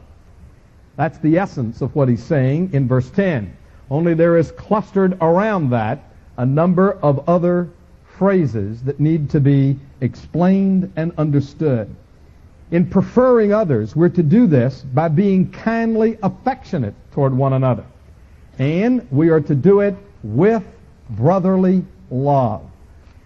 That's 0.96 1.18
the 1.18 1.38
essence 1.38 1.80
of 1.80 1.94
what 1.96 2.08
he's 2.08 2.22
saying 2.22 2.70
in 2.72 2.86
verse 2.86 3.10
10. 3.10 3.56
Only 3.90 4.14
there 4.14 4.36
is 4.36 4.52
clustered 4.52 5.18
around 5.20 5.70
that 5.70 6.10
a 6.36 6.46
number 6.46 6.92
of 6.92 7.28
other 7.28 7.70
phrases 8.18 8.82
that 8.82 9.00
need 9.00 9.30
to 9.30 9.40
be 9.40 9.78
explained 10.00 10.92
and 10.96 11.12
understood. 11.18 11.94
In 12.70 12.86
preferring 12.86 13.52
others, 13.52 13.94
we're 13.94 14.08
to 14.10 14.22
do 14.22 14.46
this 14.46 14.82
by 14.82 15.08
being 15.08 15.50
kindly 15.50 16.18
affectionate 16.22 16.94
toward 17.12 17.36
one 17.36 17.52
another. 17.52 17.84
And 18.58 19.06
we 19.10 19.28
are 19.30 19.40
to 19.40 19.54
do 19.54 19.80
it 19.80 19.94
with 20.22 20.62
brotherly 21.10 21.84
love. 22.10 22.62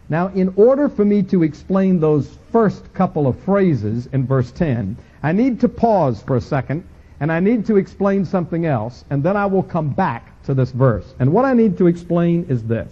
Now, 0.08 0.28
in 0.28 0.52
order 0.56 0.88
for 0.88 1.04
me 1.04 1.22
to 1.24 1.42
explain 1.42 2.00
those 2.00 2.36
first 2.50 2.92
couple 2.94 3.26
of 3.26 3.38
phrases 3.40 4.08
in 4.12 4.26
verse 4.26 4.50
10, 4.52 4.96
I 5.22 5.32
need 5.32 5.60
to 5.60 5.68
pause 5.68 6.22
for 6.22 6.36
a 6.36 6.40
second 6.40 6.84
And 7.20 7.32
I 7.32 7.40
need 7.40 7.66
to 7.66 7.76
explain 7.76 8.24
something 8.24 8.66
else, 8.66 9.04
and 9.10 9.22
then 9.22 9.36
I 9.36 9.46
will 9.46 9.62
come 9.62 9.90
back 9.90 10.40
to 10.44 10.54
this 10.54 10.70
verse. 10.70 11.14
And 11.18 11.32
what 11.32 11.44
I 11.44 11.52
need 11.52 11.76
to 11.78 11.86
explain 11.86 12.46
is 12.48 12.62
this. 12.62 12.90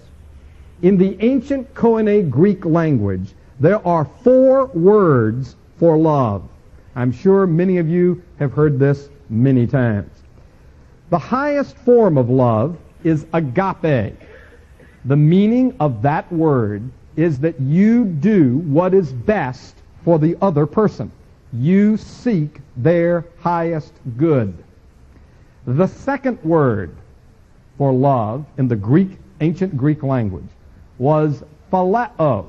In 0.83 0.99
the 0.99 1.17
ancient 1.25 1.73
Koine 1.73 2.29
Greek 2.29 2.67
language, 2.67 3.33
there 3.61 3.87
are 3.87 4.05
four 4.05 4.67
words 4.67 5.57
for 5.79 5.97
love. 5.97 6.47
I'm 6.95 7.11
sure 7.11 7.47
many 7.47 7.79
of 7.79 7.89
you 7.89 8.23
have 8.39 8.53
heard 8.53 8.79
this 8.79 9.09
many 9.31 9.67
times. 9.67 10.11
The 11.09 11.19
highest 11.19 11.77
form 11.79 12.19
of 12.19 12.29
love 12.29 12.77
is 13.05 13.25
agape. 13.33 14.17
The 15.07 15.17
meaning 15.17 15.75
of 15.81 16.03
that 16.03 16.31
word 16.31 16.83
is 17.17 17.39
that 17.39 17.59
you 17.59 18.05
do 18.05 18.59
what 18.59 18.93
is 18.93 19.15
best 19.15 19.77
for 20.05 20.19
the 20.19 20.37
other 20.43 20.67
person. 20.67 21.11
You 21.55 21.97
seek 21.97 22.61
their 22.77 23.25
highest 23.39 23.95
good. 24.19 24.53
The 25.65 25.87
second 25.87 26.43
word 26.45 26.95
for 27.79 27.95
love 27.95 28.45
in 28.59 28.69
the 28.69 28.77
Greek, 28.77 29.17
ancient 29.41 29.75
Greek 29.75 30.03
language 30.03 30.45
was 30.99 31.43
phileo. 31.73 32.47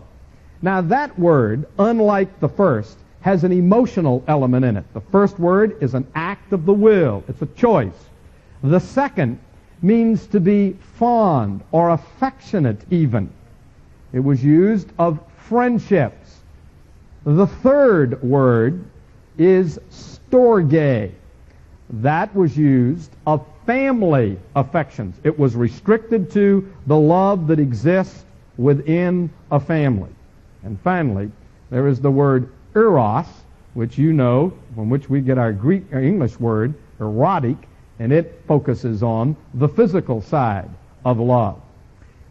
Now 0.61 0.81
that 0.81 1.17
word, 1.19 1.67
unlike 1.77 2.39
the 2.39 2.49
first, 2.49 2.97
has 3.21 3.43
an 3.43 3.51
emotional 3.51 4.23
element 4.27 4.65
in 4.65 4.77
it. 4.77 4.85
The 4.93 5.01
first 5.01 5.37
word 5.39 5.77
is 5.81 5.93
an 5.93 6.07
act 6.15 6.53
of 6.53 6.65
the 6.65 6.73
will. 6.73 7.23
It's 7.27 7.41
a 7.41 7.47
choice. 7.47 8.05
The 8.63 8.79
second 8.79 9.39
means 9.81 10.27
to 10.27 10.39
be 10.39 10.77
fond 10.95 11.61
or 11.71 11.89
affectionate 11.89 12.81
even. 12.89 13.29
It 14.13 14.19
was 14.19 14.43
used 14.43 14.91
of 14.97 15.19
friendships. 15.37 16.39
The 17.25 17.47
third 17.47 18.21
word 18.23 18.83
is 19.37 19.79
storge. 19.91 21.11
That 21.89 22.35
was 22.35 22.57
used 22.57 23.11
of 23.25 23.45
family 23.65 24.39
affections. 24.55 25.15
It 25.23 25.37
was 25.37 25.55
restricted 25.55 26.31
to 26.31 26.73
the 26.87 26.97
love 26.97 27.47
that 27.47 27.59
exists 27.59 28.23
within 28.57 29.29
a 29.51 29.59
family. 29.59 30.09
And 30.63 30.79
finally, 30.81 31.31
there 31.69 31.87
is 31.87 32.01
the 32.01 32.11
word 32.11 32.51
eros, 32.75 33.25
which 33.73 33.97
you 33.97 34.13
know, 34.13 34.53
from 34.75 34.89
which 34.89 35.09
we 35.09 35.21
get 35.21 35.37
our 35.37 35.53
Greek 35.53 35.91
English 35.93 36.39
word 36.39 36.73
erotic, 36.99 37.57
and 37.99 38.11
it 38.11 38.41
focuses 38.47 39.03
on 39.03 39.35
the 39.53 39.67
physical 39.67 40.21
side 40.21 40.69
of 41.05 41.19
love. 41.19 41.61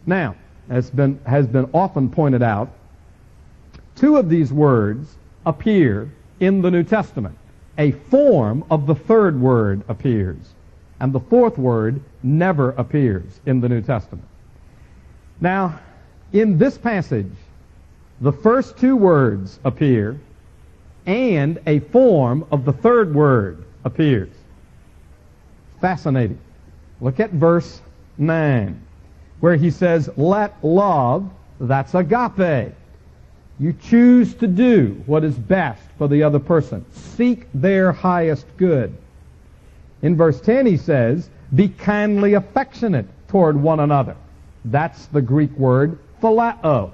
Now, 0.05 0.35
as 0.69 0.89
been, 0.89 1.19
has 1.25 1.47
been 1.47 1.69
often 1.73 2.09
pointed 2.09 2.41
out, 2.41 2.69
two 3.95 4.17
of 4.17 4.29
these 4.29 4.51
words 4.51 5.15
appear 5.45 6.11
in 6.39 6.61
the 6.61 6.71
New 6.71 6.83
Testament. 6.83 7.37
A 7.77 7.91
form 7.91 8.63
of 8.71 8.87
the 8.87 8.95
third 8.95 9.39
word 9.39 9.83
appears, 9.87 10.53
and 10.99 11.13
the 11.13 11.19
fourth 11.19 11.57
word 11.57 12.01
never 12.23 12.71
appears 12.71 13.39
in 13.45 13.61
the 13.61 13.69
New 13.69 13.81
Testament. 13.81 14.27
Now, 15.39 15.79
in 16.33 16.57
this 16.57 16.77
passage, 16.77 17.31
the 18.21 18.31
first 18.31 18.77
two 18.77 18.95
words 18.95 19.59
appear, 19.63 20.19
and 21.05 21.59
a 21.65 21.79
form 21.79 22.45
of 22.51 22.65
the 22.65 22.73
third 22.73 23.13
word 23.13 23.63
appears. 23.85 24.29
Fascinating. 25.79 26.39
Look 26.99 27.19
at 27.19 27.31
verse 27.31 27.81
9, 28.17 28.81
where 29.39 29.55
he 29.55 29.69
says, 29.69 30.09
Let 30.17 30.55
love, 30.63 31.29
that's 31.59 31.93
agape. 31.93 32.73
You 33.59 33.73
choose 33.73 34.35
to 34.35 34.47
do 34.47 35.01
what 35.05 35.23
is 35.23 35.35
best 35.35 35.81
for 35.97 36.07
the 36.07 36.23
other 36.23 36.39
person. 36.39 36.85
Seek 36.91 37.47
their 37.53 37.91
highest 37.91 38.45
good. 38.57 38.95
In 40.01 40.15
verse 40.15 40.41
10 40.41 40.65
he 40.65 40.77
says, 40.77 41.29
Be 41.55 41.69
kindly 41.69 42.33
affectionate 42.33 43.07
toward 43.27 43.55
one 43.55 43.79
another. 43.79 44.15
That's 44.65 45.05
the 45.07 45.21
Greek 45.21 45.51
word 45.57 45.97
phileo. 46.21 46.91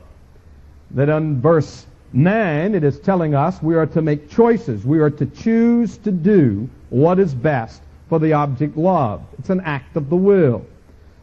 That 0.92 1.10
in 1.10 1.42
verse 1.42 1.86
9 2.14 2.76
it 2.76 2.84
is 2.84 3.00
telling 3.00 3.34
us 3.34 3.62
we 3.62 3.76
are 3.76 3.88
to 3.88 4.02
make 4.02 4.30
choices. 4.30 4.86
We 4.86 5.00
are 5.00 5.10
to 5.10 5.26
choose 5.26 5.98
to 5.98 6.12
do 6.12 6.70
what 6.90 7.20
is 7.20 7.34
best 7.34 7.82
for 8.10 8.20
the 8.20 8.34
object 8.34 8.78
loved. 8.78 9.26
It's 9.40 9.50
an 9.50 9.62
act 9.62 9.96
of 9.98 10.10
the 10.10 10.16
will. 10.16 10.66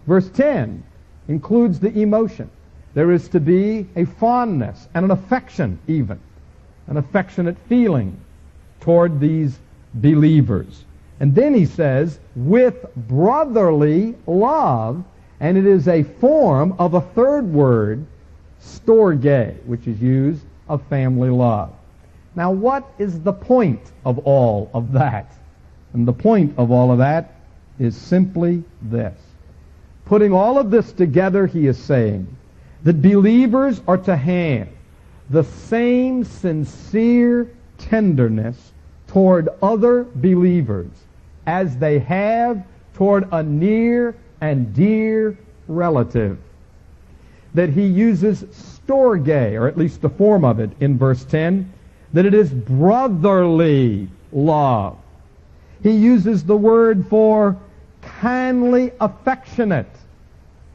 Verse 0.07 0.29
10 0.31 0.83
includes 1.29 1.79
the 1.79 1.97
emotion. 1.97 2.51
There 2.95 3.13
is 3.13 3.29
to 3.29 3.39
be 3.39 3.87
a 3.95 4.05
fondness 4.05 4.89
and 4.95 5.05
an 5.05 5.13
affection, 5.13 5.79
even, 5.87 6.19
an 6.89 6.97
affectionate 6.97 7.57
feeling 7.69 8.21
toward 8.81 9.21
these 9.21 9.61
believers. 9.95 10.85
And 11.21 11.35
then 11.35 11.55
he 11.55 11.67
says, 11.67 12.19
with 12.35 12.87
brotherly 12.97 14.17
love, 14.27 15.05
and 15.40 15.57
it 15.57 15.66
is 15.66 15.88
a 15.88 16.03
form 16.03 16.74
of 16.79 16.94
a 16.94 17.00
third 17.00 17.50
word, 17.53 18.05
storge, 18.62 19.57
which 19.64 19.87
is 19.87 20.00
used 20.00 20.44
of 20.68 20.83
family 20.88 21.31
love. 21.31 21.72
Now, 22.37 22.53
what 22.53 22.87
is 22.98 23.20
the 23.20 23.33
point 23.33 23.81
of 24.05 24.18
all 24.20 24.70
of 24.72 24.92
that? 24.92 25.33
And 25.94 26.07
the 26.07 26.12
point 26.12 26.55
of 26.59 26.70
all 26.70 26.92
of 26.92 26.98
that 26.98 27.35
is 27.79 27.96
simply 27.96 28.62
this. 28.83 29.18
Putting 30.05 30.33
all 30.33 30.59
of 30.59 30.70
this 30.70 30.92
together, 30.92 31.46
he 31.46 31.66
is 31.66 31.79
saying 31.79 32.37
that 32.85 33.03
believers 33.03 33.81
are 33.88 33.98
to 33.98 34.16
have 34.16 34.68
the 35.31 35.44
same 35.44 36.24
sincere 36.24 37.50
tenderness 37.79 38.72
toward 39.07 39.48
other 39.62 40.05
believers 40.05 40.90
as 41.46 41.76
they 41.79 41.98
have 41.98 42.62
toward 42.94 43.29
a 43.33 43.42
near 43.42 44.14
and 44.40 44.74
dear 44.74 45.38
relative. 45.68 46.38
That 47.55 47.70
he 47.70 47.87
uses 47.87 48.42
storge, 48.44 49.55
or 49.55 49.66
at 49.66 49.76
least 49.76 50.00
the 50.00 50.09
form 50.09 50.44
of 50.44 50.61
it 50.61 50.70
in 50.81 50.98
verse 50.98 51.24
10, 51.24 51.72
that 52.12 52.26
it 52.26 52.35
is 52.35 52.50
brotherly 52.50 54.09
love. 54.33 54.98
He 55.83 55.92
uses 55.92 56.44
the 56.44 56.57
word 56.57 57.07
for 57.09 57.57
kindly 58.03 58.92
affectionate. 59.00 59.90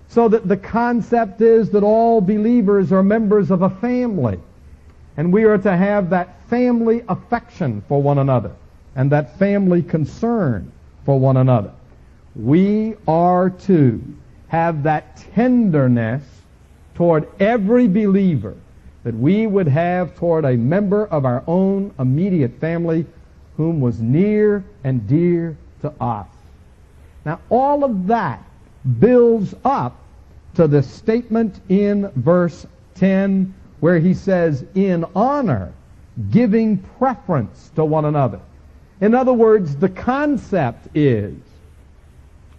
So 0.09 0.29
that 0.29 0.47
the 0.47 0.57
concept 0.57 1.41
is 1.41 1.71
that 1.71 1.83
all 1.83 2.21
believers 2.21 2.91
are 2.91 3.03
members 3.03 3.51
of 3.51 3.61
a 3.61 3.69
family. 3.69 4.39
And 5.17 5.31
we 5.31 5.43
are 5.43 5.57
to 5.57 5.75
have 5.75 6.09
that 6.11 6.47
family 6.49 7.03
affection 7.07 7.83
for 7.87 8.01
one 8.01 8.17
another 8.17 8.51
and 8.95 9.11
that 9.11 9.37
family 9.37 9.81
concern 9.81 10.71
for 11.05 11.19
one 11.19 11.37
another. 11.37 11.71
We 12.35 12.95
are 13.07 13.49
to 13.49 14.03
have 14.49 14.83
that 14.83 15.17
tenderness 15.33 16.23
toward 16.93 17.27
every 17.39 17.87
believer 17.87 18.55
that 19.03 19.15
we 19.15 19.47
would 19.47 19.67
have 19.67 20.15
toward 20.17 20.45
a 20.45 20.57
member 20.57 21.05
of 21.05 21.25
our 21.25 21.43
own 21.47 21.93
immediate 21.99 22.59
family 22.59 23.05
whom 23.55 23.79
was 23.79 24.01
near 24.01 24.63
and 24.83 25.07
dear 25.07 25.55
to 25.81 25.93
us. 26.01 26.27
Now, 27.23 27.39
all 27.49 27.83
of 27.83 28.07
that 28.07 28.43
builds 28.99 29.53
up 29.63 29.95
to 30.55 30.67
the 30.67 30.83
statement 30.83 31.59
in 31.69 32.09
verse 32.15 32.65
10 32.95 33.53
where 33.79 33.99
he 33.99 34.13
says, 34.13 34.65
in 34.73 35.05
honor, 35.15 35.71
giving 36.31 36.77
preference 36.97 37.71
to 37.75 37.85
one 37.85 38.05
another. 38.05 38.39
In 39.01 39.13
other 39.13 39.33
words, 39.33 39.75
the 39.75 39.89
concept 39.89 40.87
is 40.95 41.35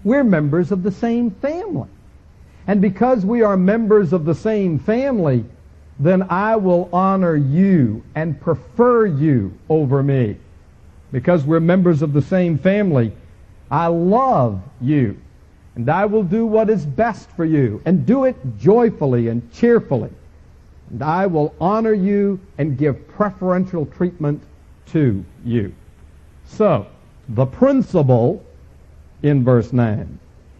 we're 0.07 0.23
members 0.23 0.71
of 0.71 0.85
the 0.85 0.93
same 0.93 1.33
family. 1.33 1.89
And 2.69 2.81
because 2.81 3.27
we 3.27 3.43
are 3.43 3.57
members 3.57 4.13
of 4.13 4.25
the 4.25 4.37
same 4.37 4.79
family, 4.79 5.45
then 5.99 6.23
I 6.31 6.55
will 6.55 6.89
honor 6.93 7.35
you 7.35 8.05
and 8.15 8.41
prefer 8.41 9.07
you 9.07 9.53
over 9.69 10.05
me 10.05 10.37
because 11.11 11.45
we're 11.45 11.59
members 11.59 12.03
of 12.03 12.13
the 12.13 12.23
same 12.23 12.57
family, 12.57 13.11
I 13.69 13.89
love 13.89 14.63
you. 14.81 15.21
And 15.75 15.91
I 15.91 16.07
will 16.07 16.23
do 16.23 16.47
what 16.47 16.71
is 16.71 16.87
best 16.87 17.29
for 17.31 17.45
you 17.45 17.83
and 17.85 18.07
do 18.07 18.27
it 18.27 18.37
joyfully 18.59 19.27
and 19.27 19.53
cheerfully. 19.53 20.11
And 20.91 21.03
I 21.03 21.27
will 21.27 21.53
honor 21.61 21.95
you 21.95 22.39
and 22.59 22.79
give 22.79 23.09
preferential 23.09 23.87
treatment 23.87 24.41
to 24.93 25.25
you. 25.45 25.75
So, 26.45 26.87
the 27.31 27.47
principle 27.47 28.46
in 29.23 29.45
verse 29.45 29.73
9 29.73 30.19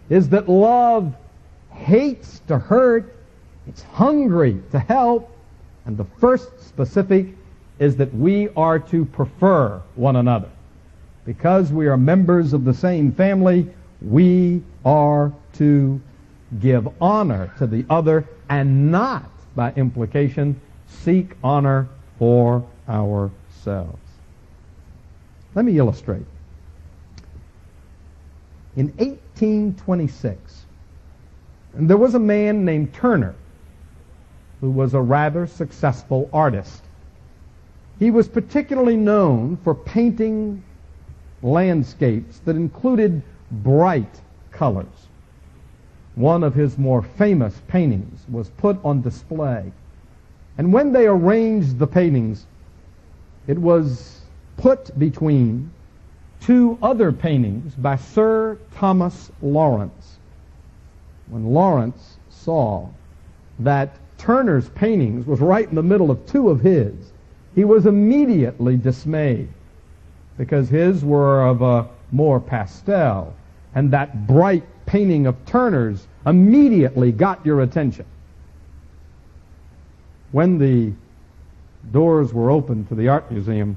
is 0.09 0.29
that 0.31 0.49
love 0.49 1.15
hates 1.73 2.41
to 2.49 2.59
hurt, 2.59 3.15
it's 3.67 3.83
hungry 3.83 4.61
to 4.71 4.79
help, 4.79 5.31
and 5.85 5.97
the 5.97 6.07
first 6.19 6.61
specific 6.61 7.27
is 7.79 7.97
that 7.97 8.15
we 8.15 8.49
are 8.57 8.79
to 8.79 9.05
prefer 9.05 9.81
one 9.95 10.17
another. 10.17 10.49
Because 11.25 11.73
we 11.73 11.89
are 11.89 11.97
members 11.97 12.53
of 12.53 12.65
the 12.65 12.73
same 12.73 13.13
family, 13.13 13.69
we 14.01 14.63
are 14.85 15.33
to 15.55 16.01
give 16.61 16.89
honor 17.01 17.53
to 17.59 17.67
the 17.67 17.85
other 17.91 18.25
and 18.49 18.91
not, 18.91 19.29
by 19.55 19.73
implication, 19.73 20.61
seek 20.87 21.37
honor 21.43 21.89
for 22.19 22.65
ourselves. 22.89 23.99
Let 25.55 25.65
me 25.65 25.77
illustrate. 25.79 26.25
In 28.77 28.89
1826. 28.99 30.67
And 31.75 31.91
there 31.91 31.97
was 31.97 32.15
a 32.15 32.19
man 32.19 32.65
named 32.65 32.93
Turner 32.95 33.35
who 34.61 34.71
was 34.71 34.95
a 34.95 35.01
rather 35.01 35.47
successful 35.47 36.29
artist. 36.33 36.83
He 37.99 38.11
was 38.11 38.29
particularly 38.29 38.97
known 38.97 39.57
for 39.59 39.75
painting 39.75 40.63
landscapes 41.43 42.41
that 42.41 42.57
included 42.57 43.23
bright 43.51 44.21
colors. 44.51 45.09
One 46.15 46.43
of 46.43 46.55
his 46.55 46.79
more 46.79 47.03
famous 47.03 47.61
paintings 47.69 48.21
was 48.31 48.49
put 48.51 48.83
on 48.85 49.03
display. 49.03 49.71
And 50.59 50.73
when 50.73 50.93
they 50.93 51.07
arranged 51.07 51.79
the 51.79 51.87
paintings, 51.87 52.47
it 53.47 53.59
was 53.59 54.23
put 54.57 54.99
between 54.99 55.71
two 56.47 56.79
other 56.81 57.11
paintings 57.11 57.75
by 57.75 57.97
Sir 57.97 58.57
Thomas 58.77 59.33
Lawrence. 59.43 60.19
When 61.27 61.47
Lawrence 61.47 62.19
saw 62.31 62.89
that 63.59 63.97
Turner's 64.17 64.69
paintings 64.69 65.27
was 65.27 65.41
right 65.41 65.69
in 65.69 65.75
the 65.75 65.83
middle 65.83 66.09
of 66.09 66.25
two 66.25 66.49
of 66.49 66.61
his, 66.61 66.95
he 67.57 67.65
was 67.65 67.85
immediately 67.85 68.77
dismayed 68.77 69.49
because 70.39 70.69
his 70.69 71.05
were 71.05 71.45
of 71.45 71.63
a 71.63 71.89
more 72.13 72.39
pastel, 72.39 73.35
and 73.75 73.91
that 73.91 74.29
bright 74.29 74.63
painting 74.87 75.27
of 75.27 75.35
Turner's 75.47 76.07
immediately 76.27 77.11
got 77.11 77.45
your 77.45 77.63
attention. 77.63 78.05
When 80.31 80.59
the 80.59 80.93
doors 81.91 82.33
were 82.33 82.53
opened 82.53 82.89
to 82.91 82.95
the 82.95 83.09
art 83.09 83.33
museum, 83.33 83.77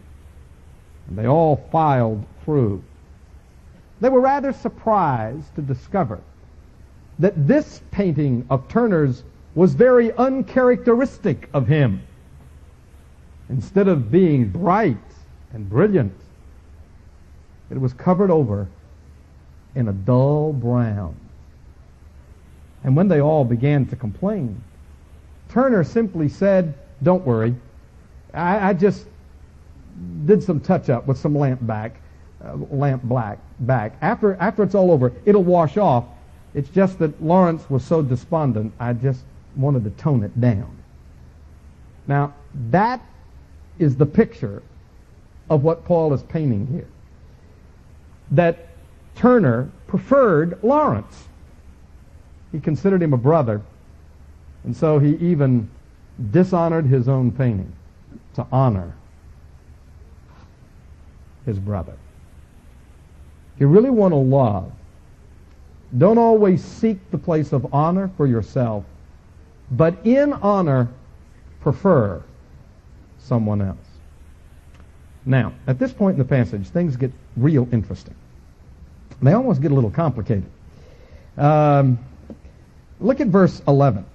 and 1.07 1.17
they 1.17 1.25
all 1.25 1.65
filed 1.71 2.23
through, 2.49 2.83
they 4.01 4.09
were 4.09 4.21
rather 4.21 4.51
surprised 4.51 5.53
to 5.53 5.61
discover 5.61 6.19
that 7.19 7.47
this 7.47 7.83
painting 7.91 8.43
of 8.49 8.67
Turner's 8.67 9.23
was 9.53 9.75
very 9.75 10.11
uncharacteristic 10.13 11.47
of 11.53 11.67
him. 11.67 12.01
Instead 13.49 13.87
of 13.87 14.09
being 14.09 14.49
bright 14.49 14.97
and 15.53 15.69
brilliant, 15.69 16.15
it 17.69 17.79
was 17.79 17.93
covered 17.93 18.31
over 18.31 18.67
in 19.75 19.87
a 19.87 19.93
dull 19.93 20.51
brown. 20.51 21.15
And 22.83 22.95
when 22.95 23.09
they 23.09 23.21
all 23.21 23.45
began 23.45 23.85
to 23.87 23.95
complain, 23.95 24.59
Turner 25.49 25.83
simply 25.83 26.29
said, 26.29 26.73
Don't 27.03 27.23
worry. 27.27 27.53
I, 28.33 28.69
I 28.69 28.73
just 28.73 29.05
did 30.25 30.41
some 30.41 30.59
touch 30.59 30.89
up 30.89 31.05
with 31.05 31.19
some 31.19 31.37
lamp 31.37 31.63
back, 31.67 31.99
lamp 32.69 33.03
black 33.03 33.39
back. 33.59 33.97
After, 34.01 34.35
after 34.35 34.63
it's 34.63 34.75
all 34.75 34.91
over, 34.91 35.11
it'll 35.25 35.43
wash 35.43 35.77
off. 35.77 36.05
It's 36.53 36.69
just 36.69 36.99
that 36.99 37.21
Lawrence 37.23 37.69
was 37.69 37.83
so 37.83 38.01
despondent, 38.01 38.73
I 38.79 38.93
just 38.93 39.23
wanted 39.55 39.83
to 39.83 39.89
tone 39.91 40.23
it 40.23 40.39
down. 40.39 40.77
Now, 42.07 42.33
that 42.71 43.01
is 43.77 43.95
the 43.95 44.05
picture 44.05 44.63
of 45.49 45.63
what 45.63 45.85
Paul 45.85 46.13
is 46.13 46.23
painting 46.23 46.67
here. 46.67 46.87
That 48.31 48.67
Turner 49.15 49.69
preferred 49.87 50.63
Lawrence. 50.63 51.27
He 52.51 52.59
considered 52.59 53.03
him 53.03 53.13
a 53.13 53.17
brother, 53.17 53.61
and 54.63 54.75
so 54.75 54.97
he 54.97 55.15
even 55.17 55.69
dishonored 56.31 56.85
his 56.85 57.07
own 57.07 57.31
painting 57.31 57.71
to 58.35 58.45
honor 58.51 58.95
his 61.45 61.59
brother. 61.59 61.93
You 63.59 63.67
really 63.67 63.89
want 63.89 64.13
to 64.13 64.17
love, 64.17 64.71
don't 65.97 66.17
always 66.17 66.63
seek 66.63 66.97
the 67.11 67.17
place 67.17 67.51
of 67.51 67.73
honor 67.73 68.09
for 68.15 68.25
yourself, 68.25 68.85
but 69.71 69.95
in 70.05 70.33
honor, 70.33 70.87
prefer 71.61 72.23
someone 73.19 73.61
else. 73.61 73.77
Now, 75.25 75.53
at 75.67 75.77
this 75.77 75.91
point 75.91 76.13
in 76.13 76.19
the 76.19 76.25
passage, 76.25 76.67
things 76.69 76.95
get 76.95 77.11
real 77.35 77.67
interesting. 77.71 78.15
They 79.21 79.33
almost 79.33 79.61
get 79.61 79.71
a 79.71 79.75
little 79.75 79.91
complicated. 79.91 80.49
Um, 81.37 81.99
look 82.99 83.19
at 83.19 83.27
verse 83.27 83.61
11. 83.67 84.05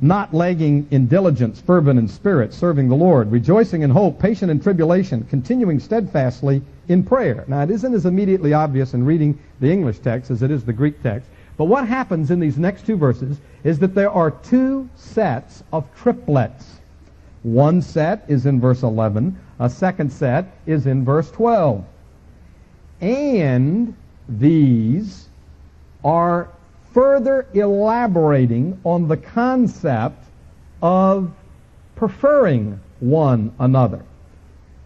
Not 0.00 0.34
lagging 0.34 0.86
in 0.90 1.06
diligence, 1.06 1.60
fervent 1.60 1.98
in 1.98 2.06
spirit, 2.06 2.52
serving 2.52 2.88
the 2.88 2.96
Lord, 2.96 3.32
rejoicing 3.32 3.82
in 3.82 3.90
hope, 3.90 4.18
patient 4.18 4.50
in 4.50 4.60
tribulation, 4.60 5.24
continuing 5.30 5.80
steadfastly 5.80 6.62
in 6.88 7.02
prayer. 7.02 7.44
Now, 7.48 7.62
it 7.62 7.70
isn't 7.70 7.94
as 7.94 8.04
immediately 8.04 8.52
obvious 8.52 8.92
in 8.92 9.04
reading 9.04 9.38
the 9.60 9.72
English 9.72 10.00
text 10.00 10.30
as 10.30 10.42
it 10.42 10.50
is 10.50 10.64
the 10.64 10.72
Greek 10.72 11.02
text. 11.02 11.28
But 11.56 11.64
what 11.64 11.88
happens 11.88 12.30
in 12.30 12.40
these 12.40 12.58
next 12.58 12.84
two 12.84 12.96
verses 12.96 13.38
is 13.64 13.78
that 13.78 13.94
there 13.94 14.10
are 14.10 14.30
two 14.30 14.88
sets 14.96 15.62
of 15.72 15.86
triplets. 15.96 16.76
One 17.42 17.80
set 17.80 18.24
is 18.28 18.44
in 18.44 18.60
verse 18.60 18.82
11. 18.82 19.38
A 19.60 19.70
second 19.70 20.12
set 20.12 20.52
is 20.66 20.86
in 20.86 21.04
verse 21.04 21.30
12. 21.30 21.84
And 23.00 23.94
these 24.28 25.28
are 26.04 26.48
further 26.96 27.46
elaborating 27.52 28.80
on 28.82 29.06
the 29.06 29.18
concept 29.18 30.24
of 30.80 31.30
preferring 31.94 32.80
one 33.00 33.54
another. 33.58 34.02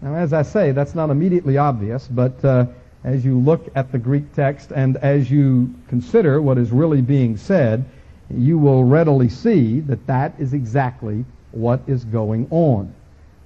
Now, 0.03 0.16
as 0.16 0.33
I 0.33 0.42
say, 0.42 0.73
that's 0.73 0.96
not 0.96 1.11
immediately 1.11 1.57
obvious, 1.57 2.09
but 2.09 2.44
uh, 2.44 2.66
as 3.05 3.25
you 3.25 3.38
look 3.38 3.68
at 3.77 3.92
the 3.92 3.99
Greek 3.99 4.35
text 4.35 4.73
and 4.73 4.96
as 4.96 5.31
you 5.31 5.73
consider 5.87 6.42
what 6.42 6.59
is 6.59 6.73
really 6.73 7.01
being 7.01 7.37
said, 7.37 7.85
you 8.29 8.59
will 8.59 8.83
readily 8.83 9.29
see 9.29 9.79
that 9.79 10.05
that 10.09 10.35
is 10.37 10.53
exactly 10.53 11.25
what 11.53 11.81
is 11.87 12.05
going 12.07 12.49
on. 12.51 12.92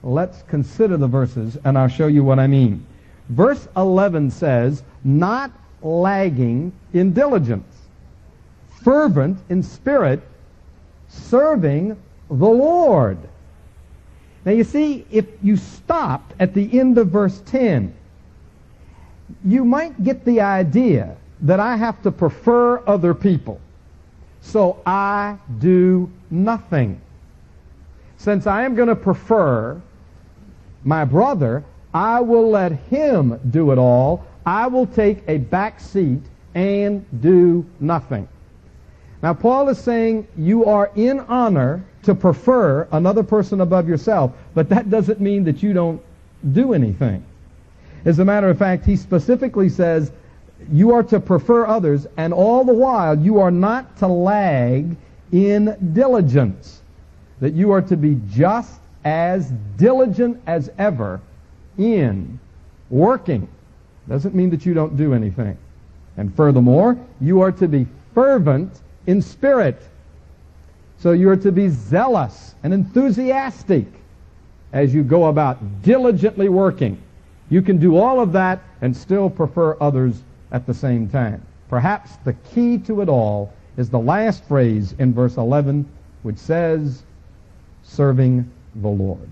Let's 0.03 0.41
consider 0.45 0.97
the 0.97 1.07
verses, 1.07 1.59
and 1.67 1.77
I'll 1.77 1.89
show 1.89 2.07
you 2.07 2.25
what 2.25 2.39
I 2.39 2.47
mean. 2.47 2.87
Verse 3.29 3.69
11 3.77 4.31
says, 4.31 4.83
not 5.05 5.51
lagging 5.83 6.73
in 6.95 7.13
diligence, 7.13 7.74
fervent 8.85 9.39
in 9.49 9.63
spirit, 9.63 10.21
serving 11.09 11.97
the 12.29 12.35
Lord. 12.35 13.19
Now 14.45 14.53
you 14.53 14.63
see, 14.63 15.07
if 15.11 15.27
you 15.43 15.57
stopped 15.57 16.35
at 16.39 16.53
the 16.53 16.79
end 16.79 16.99
of 16.99 17.09
verse 17.09 17.41
10, 17.47 17.95
you 19.45 19.65
might 19.65 20.05
get 20.05 20.25
the 20.25 20.43
idea 20.43 21.17
that 21.41 21.61
I 21.61 21.77
have 21.77 22.03
to 22.03 22.13
prefer 22.13 22.87
other 22.87 23.15
people. 23.15 23.61
So 24.43 24.83
I 24.85 25.39
do 25.59 26.11
nothing. 26.31 27.01
Since 28.19 28.47
I 28.47 28.65
am 28.65 28.75
going 28.75 28.89
to 28.89 28.97
prefer 28.97 29.81
my 30.85 31.07
brother, 31.07 31.65
I 31.95 32.21
will 32.21 32.51
let 32.51 32.73
him 32.73 33.41
do 33.51 33.71
it 33.73 33.79
all. 33.79 34.27
I 34.45 34.67
will 34.67 34.87
take 34.87 35.23
a 35.27 35.39
back 35.39 35.81
seat 35.81 36.21
and 36.55 37.05
do 37.23 37.65
nothing. 37.81 38.29
Now, 39.25 39.33
Paul 39.33 39.71
is 39.71 39.79
saying 39.79 40.29
you 40.37 40.67
are 40.67 40.91
in 40.97 41.19
honor 41.21 41.83
to 42.03 42.15
prefer 42.15 42.87
another 42.93 43.23
person 43.23 43.63
above 43.63 43.89
yourself, 43.89 44.33
but 44.53 44.69
that 44.69 44.91
doesn't 44.91 45.19
mean 45.19 45.45
that 45.45 45.63
you 45.63 45.73
don't 45.73 46.03
do 46.53 46.75
anything. 46.75 47.25
As 48.05 48.19
a 48.19 48.25
matter 48.27 48.51
of 48.51 48.59
fact, 48.59 48.85
he 48.85 48.97
specifically 48.97 49.71
says 49.71 50.13
you 50.71 50.93
are 50.93 51.03
to 51.05 51.19
prefer 51.19 51.65
others, 51.65 52.07
and 52.19 52.35
all 52.35 52.67
the 52.67 52.75
while 52.75 53.19
you 53.19 53.41
are 53.41 53.51
not 53.51 53.97
to 53.97 54.09
lag 54.09 54.95
in 55.33 55.75
diligence. 55.95 56.83
That 57.41 57.55
you 57.55 57.73
are 57.73 57.81
to 57.81 57.97
be 57.97 58.21
just 58.29 58.79
as 59.07 59.51
diligent 59.79 60.39
as 60.47 60.71
ever 60.77 61.19
in 61.79 62.39
working. 62.91 63.49
Doesn't 64.07 64.35
mean 64.35 64.51
that 64.51 64.67
you 64.67 64.75
don't 64.75 64.99
do 64.99 65.15
anything. 65.15 65.57
And 66.19 66.37
furthermore, 66.37 66.99
you 67.23 67.41
are 67.41 67.53
to 67.53 67.67
be 67.67 67.87
fervent 68.15 68.83
in 69.07 69.23
spirit. 69.23 69.81
So 70.99 71.13
you 71.13 71.29
are 71.29 71.37
to 71.37 71.53
be 71.53 71.69
zealous 71.69 72.55
and 72.63 72.73
enthusiastic 72.73 73.87
as 74.73 74.95
you 74.95 75.03
go 75.03 75.27
about 75.27 75.83
diligently 75.83 76.49
working. 76.49 77.01
You 77.51 77.63
can 77.63 77.79
do 77.79 77.97
all 77.97 78.21
of 78.21 78.33
that 78.33 78.61
and 78.81 78.97
still 78.97 79.31
prefer 79.31 79.77
others 79.81 80.23
at 80.51 80.67
the 80.67 80.75
same 80.75 81.09
time. 81.09 81.45
Perhaps 81.69 82.17
the 82.25 82.33
key 82.55 82.79
to 82.79 83.01
it 83.01 83.09
all 83.09 83.53
is 83.77 83.91
the 83.91 83.99
last 83.99 84.45
phrase 84.45 84.95
in 84.99 85.13
verse 85.13 85.37
11, 85.37 85.89
which 86.23 86.39
says, 86.39 87.03
serving 87.83 88.51
the 88.77 88.89
Lord. 88.89 89.29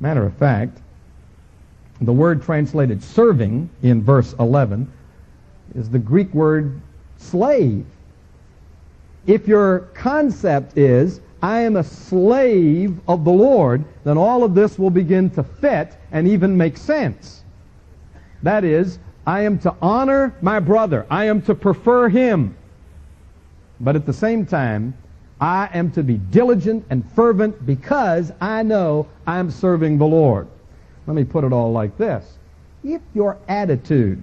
Matter 0.00 0.24
of 0.24 0.34
fact, 0.34 0.78
the 2.00 2.12
word 2.12 2.42
translated 2.42 3.02
serving 3.02 3.68
in 3.82 4.02
verse 4.02 4.34
11 4.38 4.90
is 5.74 5.90
the 5.90 5.98
Greek 5.98 6.32
word 6.32 6.80
slave. 7.16 7.84
If 9.28 9.46
your 9.46 9.80
concept 9.92 10.78
is, 10.78 11.20
I 11.42 11.60
am 11.60 11.76
a 11.76 11.84
slave 11.84 12.98
of 13.06 13.24
the 13.24 13.30
Lord, 13.30 13.84
then 14.02 14.16
all 14.16 14.42
of 14.42 14.54
this 14.54 14.78
will 14.78 14.90
begin 14.90 15.28
to 15.30 15.42
fit 15.42 15.96
and 16.10 16.26
even 16.26 16.56
make 16.56 16.78
sense. 16.78 17.44
That 18.42 18.64
is, 18.64 18.98
I 19.26 19.42
am 19.42 19.58
to 19.60 19.74
honor 19.82 20.34
my 20.40 20.60
brother. 20.60 21.06
I 21.10 21.26
am 21.26 21.42
to 21.42 21.54
prefer 21.54 22.08
him. 22.08 22.56
But 23.78 23.96
at 23.96 24.06
the 24.06 24.14
same 24.14 24.46
time, 24.46 24.96
I 25.38 25.68
am 25.74 25.90
to 25.92 26.02
be 26.02 26.14
diligent 26.14 26.86
and 26.88 27.08
fervent 27.12 27.66
because 27.66 28.32
I 28.40 28.62
know 28.62 29.06
I'm 29.26 29.50
serving 29.50 29.98
the 29.98 30.06
Lord. 30.06 30.48
Let 31.06 31.14
me 31.14 31.24
put 31.24 31.44
it 31.44 31.52
all 31.52 31.70
like 31.70 31.98
this. 31.98 32.38
If 32.82 33.02
your 33.14 33.36
attitude 33.46 34.22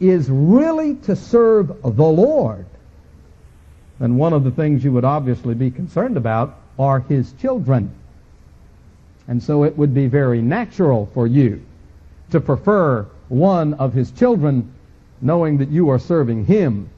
is 0.00 0.28
really 0.28 0.96
to 0.96 1.16
serve 1.16 1.68
the 1.82 1.88
Lord, 1.90 2.66
then 3.98 4.16
one 4.16 4.32
of 4.32 4.44
the 4.44 4.50
things 4.50 4.84
you 4.84 4.92
would 4.92 5.04
obviously 5.04 5.54
be 5.54 5.70
concerned 5.70 6.16
about 6.16 6.58
are 6.78 7.00
his 7.00 7.32
children. 7.34 7.90
And 9.26 9.42
so 9.42 9.64
it 9.64 9.76
would 9.76 9.92
be 9.92 10.06
very 10.06 10.40
natural 10.40 11.10
for 11.12 11.26
you 11.26 11.62
to 12.30 12.40
prefer 12.40 13.06
one 13.28 13.74
of 13.74 13.92
his 13.92 14.10
children 14.12 14.72
knowing 15.20 15.58
that 15.58 15.68
you 15.68 15.90
are 15.90 15.98
serving 15.98 16.46
him. 16.46 16.88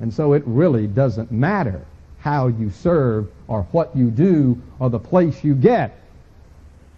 And 0.00 0.12
so 0.12 0.32
it 0.32 0.42
really 0.46 0.86
doesn't 0.86 1.30
matter 1.30 1.84
how 2.18 2.48
you 2.48 2.70
serve 2.70 3.30
or 3.48 3.62
what 3.72 3.96
you 3.96 4.10
do 4.10 4.60
or 4.78 4.90
the 4.90 4.98
place 4.98 5.42
you 5.44 5.54
get. 5.54 5.98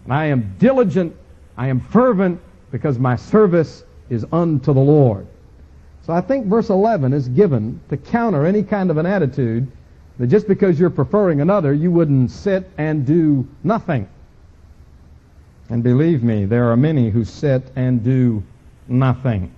And 0.03 0.13
I 0.13 0.25
am 0.25 0.55
diligent, 0.59 1.15
I 1.57 1.67
am 1.67 1.79
fervent 1.79 2.41
because 2.71 2.97
my 2.97 3.15
service 3.15 3.83
is 4.09 4.25
unto 4.31 4.73
the 4.73 4.81
Lord. 4.81 5.27
So 6.05 6.11
I 6.11 6.21
think 6.21 6.47
verse 6.47 6.69
11 6.69 7.13
is 7.13 7.29
given 7.29 7.79
to 7.89 7.97
counter 7.97 8.45
any 8.45 8.63
kind 8.63 8.91
of 8.91 8.97
an 8.97 9.05
attitude 9.05 9.71
that 10.19 10.27
just 10.27 10.47
because 10.47 10.79
you're 10.79 10.89
preferring 10.89 11.41
another, 11.41 11.73
you 11.73 11.91
wouldn't 11.91 12.29
sit 12.29 12.69
and 12.77 13.05
do 13.05 13.47
nothing. 13.63 14.09
And 15.69 15.81
believe 15.81 16.21
me, 16.21 16.45
there 16.45 16.69
are 16.71 16.77
many 16.77 17.09
who 17.09 17.23
sit 17.23 17.63
and 17.75 18.03
do 18.03 18.43
nothing. 18.87 19.53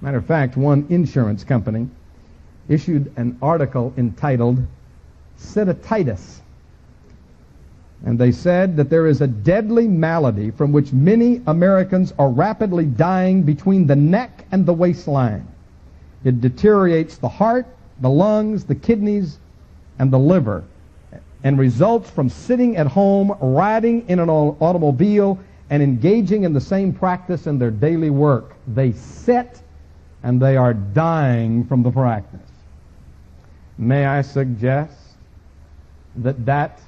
Matter 0.00 0.18
of 0.18 0.26
fact, 0.26 0.56
one 0.56 0.86
insurance 0.88 1.42
company 1.42 1.88
issued 2.68 3.12
an 3.16 3.36
article 3.42 3.92
entitled 3.96 4.64
Sitatitis. 5.38 6.40
And 8.04 8.18
they 8.18 8.30
said 8.30 8.76
that 8.76 8.90
there 8.90 9.06
is 9.06 9.20
a 9.20 9.26
deadly 9.26 9.88
malady 9.88 10.50
from 10.50 10.72
which 10.72 10.92
many 10.92 11.42
Americans 11.46 12.12
are 12.18 12.30
rapidly 12.30 12.84
dying 12.84 13.42
between 13.42 13.86
the 13.86 13.96
neck 13.96 14.44
and 14.52 14.64
the 14.64 14.72
waistline. 14.72 15.46
It 16.24 16.40
deteriorates 16.40 17.18
the 17.18 17.28
heart, 17.28 17.66
the 18.00 18.10
lungs, 18.10 18.64
the 18.64 18.74
kidneys, 18.74 19.38
and 19.98 20.12
the 20.12 20.18
liver, 20.18 20.64
and 21.42 21.58
results 21.58 22.08
from 22.10 22.28
sitting 22.28 22.76
at 22.76 22.86
home, 22.86 23.36
riding 23.40 24.08
in 24.08 24.20
an 24.20 24.28
automobile, 24.30 25.38
and 25.70 25.82
engaging 25.82 26.44
in 26.44 26.52
the 26.52 26.60
same 26.60 26.92
practice 26.92 27.46
in 27.46 27.58
their 27.58 27.70
daily 27.70 28.10
work. 28.10 28.54
They 28.68 28.92
sit 28.92 29.60
and 30.22 30.40
they 30.40 30.56
are 30.56 30.74
dying 30.74 31.64
from 31.64 31.82
the 31.82 31.90
practice. 31.90 32.40
May 33.76 34.06
I 34.06 34.22
suggest 34.22 34.94
that 36.16 36.44
that 36.46 36.80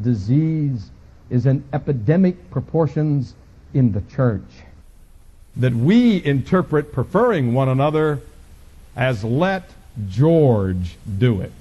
disease 0.00 0.90
is 1.30 1.46
in 1.46 1.64
epidemic 1.72 2.50
proportions 2.50 3.34
in 3.74 3.92
the 3.92 4.02
church. 4.02 4.42
That 5.56 5.74
we 5.74 6.24
interpret 6.24 6.92
preferring 6.92 7.54
one 7.54 7.68
another 7.68 8.20
as 8.96 9.24
let 9.24 9.70
George 10.08 10.96
do 11.18 11.40
it, 11.40 11.52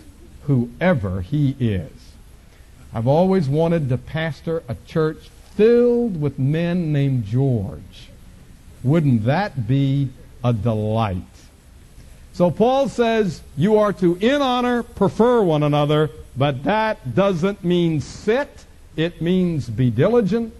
whoever 0.44 1.22
he 1.22 1.56
is. 1.60 1.92
I've 2.94 3.08
always 3.08 3.48
wanted 3.48 3.90
to 3.90 3.98
pastor 3.98 4.64
a 4.68 4.76
church 4.86 5.30
filled 5.56 6.20
with 6.20 6.40
men 6.40 6.92
named 6.92 7.26
George. 7.26 8.10
Wouldn't 8.84 9.26
that 9.26 9.68
be 9.68 10.10
a 10.44 10.54
delight? 10.54 11.24
So 12.34 12.50
Paul 12.50 12.88
says 12.88 13.42
you 13.58 13.78
are 13.78 13.94
to, 13.94 14.16
in 14.18 14.42
honor, 14.42 14.84
prefer 14.84 15.42
one 15.42 15.64
another, 15.64 16.10
but 16.38 16.64
that 16.64 17.14
doesn't 17.14 17.64
mean 17.64 18.00
sit. 18.00 18.66
It 18.96 19.22
means 19.22 19.70
be 19.70 19.90
diligent 19.90 20.54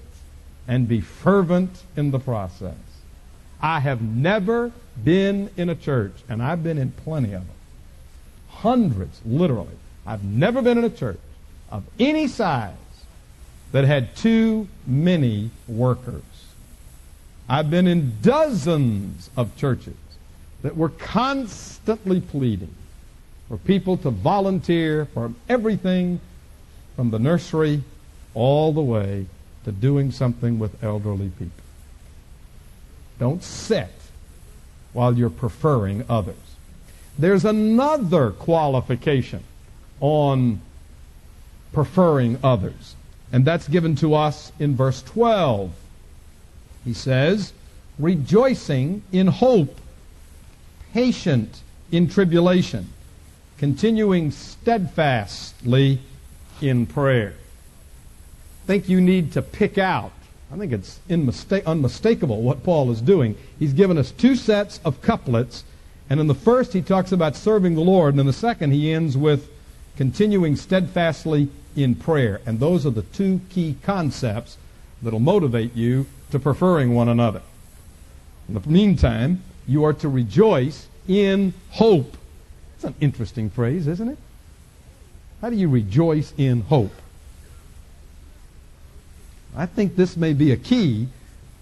and 0.68 0.88
be 0.88 1.02
fervent 1.02 1.84
in 1.96 2.12
the 2.12 2.20
process. 2.20 2.76
I 3.62 3.80
have 3.80 4.02
never 4.02 4.72
been 5.04 5.50
in 5.56 5.70
a 5.70 5.76
church, 5.76 6.14
and 6.28 6.42
I've 6.42 6.64
been 6.64 6.78
in 6.78 6.92
plenty 6.92 7.34
of 7.34 7.46
them. 7.48 7.56
Hundreds, 8.50 9.22
literally. 9.26 9.76
I've 10.06 10.24
never 10.24 10.62
been 10.62 10.78
in 10.78 10.84
a 10.84 10.90
church 10.90 11.20
of 11.72 11.84
any 12.00 12.28
size 12.28 12.74
that 13.72 13.86
had 13.86 14.16
too 14.16 14.68
many 14.86 15.52
workers. 15.68 16.24
I've 17.48 17.70
been 17.70 17.88
in 17.88 18.18
dozens 18.22 19.30
of 19.38 19.56
churches 19.56 19.96
that 20.62 20.76
we're 20.76 20.90
constantly 20.90 22.22
pleading 22.22 22.74
for 23.48 23.58
people 23.58 23.98
to 23.98 24.10
volunteer 24.10 25.06
for 25.06 25.32
everything 25.50 26.20
from 26.96 27.10
the 27.10 27.20
nursery 27.20 27.84
all 28.34 28.72
the 28.72 28.82
way 28.82 29.26
to 29.66 29.72
doing 29.72 30.12
something 30.12 30.60
with 30.60 30.84
elderly 30.84 31.30
people. 31.30 31.64
Don't 33.20 33.44
sit 33.44 33.90
while 34.94 35.18
you're 35.18 35.30
preferring 35.30 36.06
others. 36.10 36.36
There's 37.18 37.46
another 37.46 38.32
qualification 38.32 39.44
on 40.00 40.62
preferring 41.74 42.40
others, 42.44 42.96
and 43.32 43.46
that's 43.46 43.68
given 43.68 43.96
to 43.98 44.14
us 44.14 44.52
in 44.60 44.76
verse 44.76 45.02
12. 45.04 45.72
He 46.84 46.94
says, 46.94 47.54
rejoicing 48.00 49.04
in 49.12 49.28
hope 49.28 49.80
patient 50.94 51.62
in 51.92 52.08
tribulation, 52.08 52.90
continuing 53.58 54.32
steadfastly 54.32 56.00
in 56.62 56.86
prayer. 56.86 57.34
I 58.64 58.68
think 58.68 58.90
you 58.90 59.02
need 59.02 59.34
to 59.34 59.42
pick 59.42 59.78
out, 59.78 60.12
I 60.52 60.58
think 60.58 60.72
it's 60.72 61.00
unmistakable 61.10 62.42
what 62.42 62.64
Paul 62.64 62.92
is 62.92 63.02
doing. 63.02 63.38
He's 63.60 63.74
given 63.74 63.98
us 63.98 64.12
two 64.12 64.36
sets 64.36 64.80
of 64.86 65.02
couplets, 65.02 65.64
and 66.10 66.20
in 66.20 66.28
the 66.28 66.36
first 66.36 66.74
he 66.74 66.82
talks 66.82 67.12
about 67.12 67.36
serving 67.36 67.76
the 67.76 67.82
Lord, 67.82 68.14
and 68.14 68.22
in 68.22 68.28
the 68.28 68.34
second 68.34 68.72
he 68.72 68.92
ends 68.92 69.18
with 69.18 69.50
continuing 69.98 70.56
steadfastly 70.56 71.50
in 71.76 71.96
prayer. 71.96 72.42
And 72.46 72.60
those 72.60 72.86
are 72.86 72.92
the 72.92 73.02
two 73.02 73.42
key 73.50 73.78
concepts 73.84 74.58
that'll 75.02 75.20
motivate 75.20 75.76
you 75.76 76.06
to 76.32 76.40
preferring 76.40 76.94
one 76.94 77.10
another. 77.10 77.42
In 78.48 78.54
the 78.54 78.70
meantime, 78.70 79.42
you 79.72 79.86
are 79.86 79.94
to 79.94 80.10
rejoice 80.10 80.88
in 81.08 81.54
hope. 81.70 82.18
It's 82.76 82.84
an 82.84 82.96
interesting 83.00 83.50
phrase, 83.50 83.88
isn't 83.88 84.10
it? 84.10 84.18
How 85.40 85.50
do 85.50 85.56
you 85.56 85.70
rejoice 85.70 86.34
in 86.38 86.62
hope? 86.62 86.92
I 89.56 89.66
think 89.66 89.96
this 89.96 90.18
may 90.18 90.34
be 90.34 90.52
a 90.52 90.58
key 90.58 91.08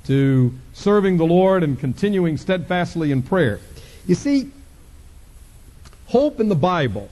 to 0.05 0.53
serving 0.73 1.17
the 1.17 1.25
Lord 1.25 1.63
and 1.63 1.79
continuing 1.79 2.37
steadfastly 2.37 3.11
in 3.11 3.21
prayer. 3.21 3.59
You 4.07 4.15
see, 4.15 4.49
hope 6.07 6.39
in 6.39 6.49
the 6.49 6.55
Bible, 6.55 7.09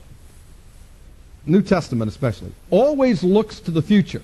New 1.45 1.61
Testament 1.61 2.09
especially, 2.09 2.51
always 2.71 3.23
looks 3.23 3.59
to 3.61 3.71
the 3.71 3.83
future. 3.83 4.23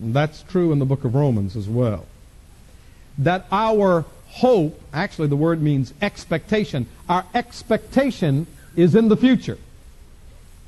And 0.00 0.12
that's 0.12 0.42
true 0.42 0.72
in 0.72 0.80
the 0.80 0.84
book 0.84 1.04
of 1.04 1.14
Romans 1.14 1.56
as 1.56 1.68
well. 1.68 2.06
That 3.18 3.46
our 3.52 4.04
hope, 4.28 4.80
actually 4.92 5.28
the 5.28 5.36
word 5.36 5.60
means 5.60 5.92
expectation. 6.00 6.86
Our 7.08 7.24
expectation 7.34 8.46
is 8.76 8.94
in 8.94 9.08
the 9.08 9.16
future. 9.16 9.58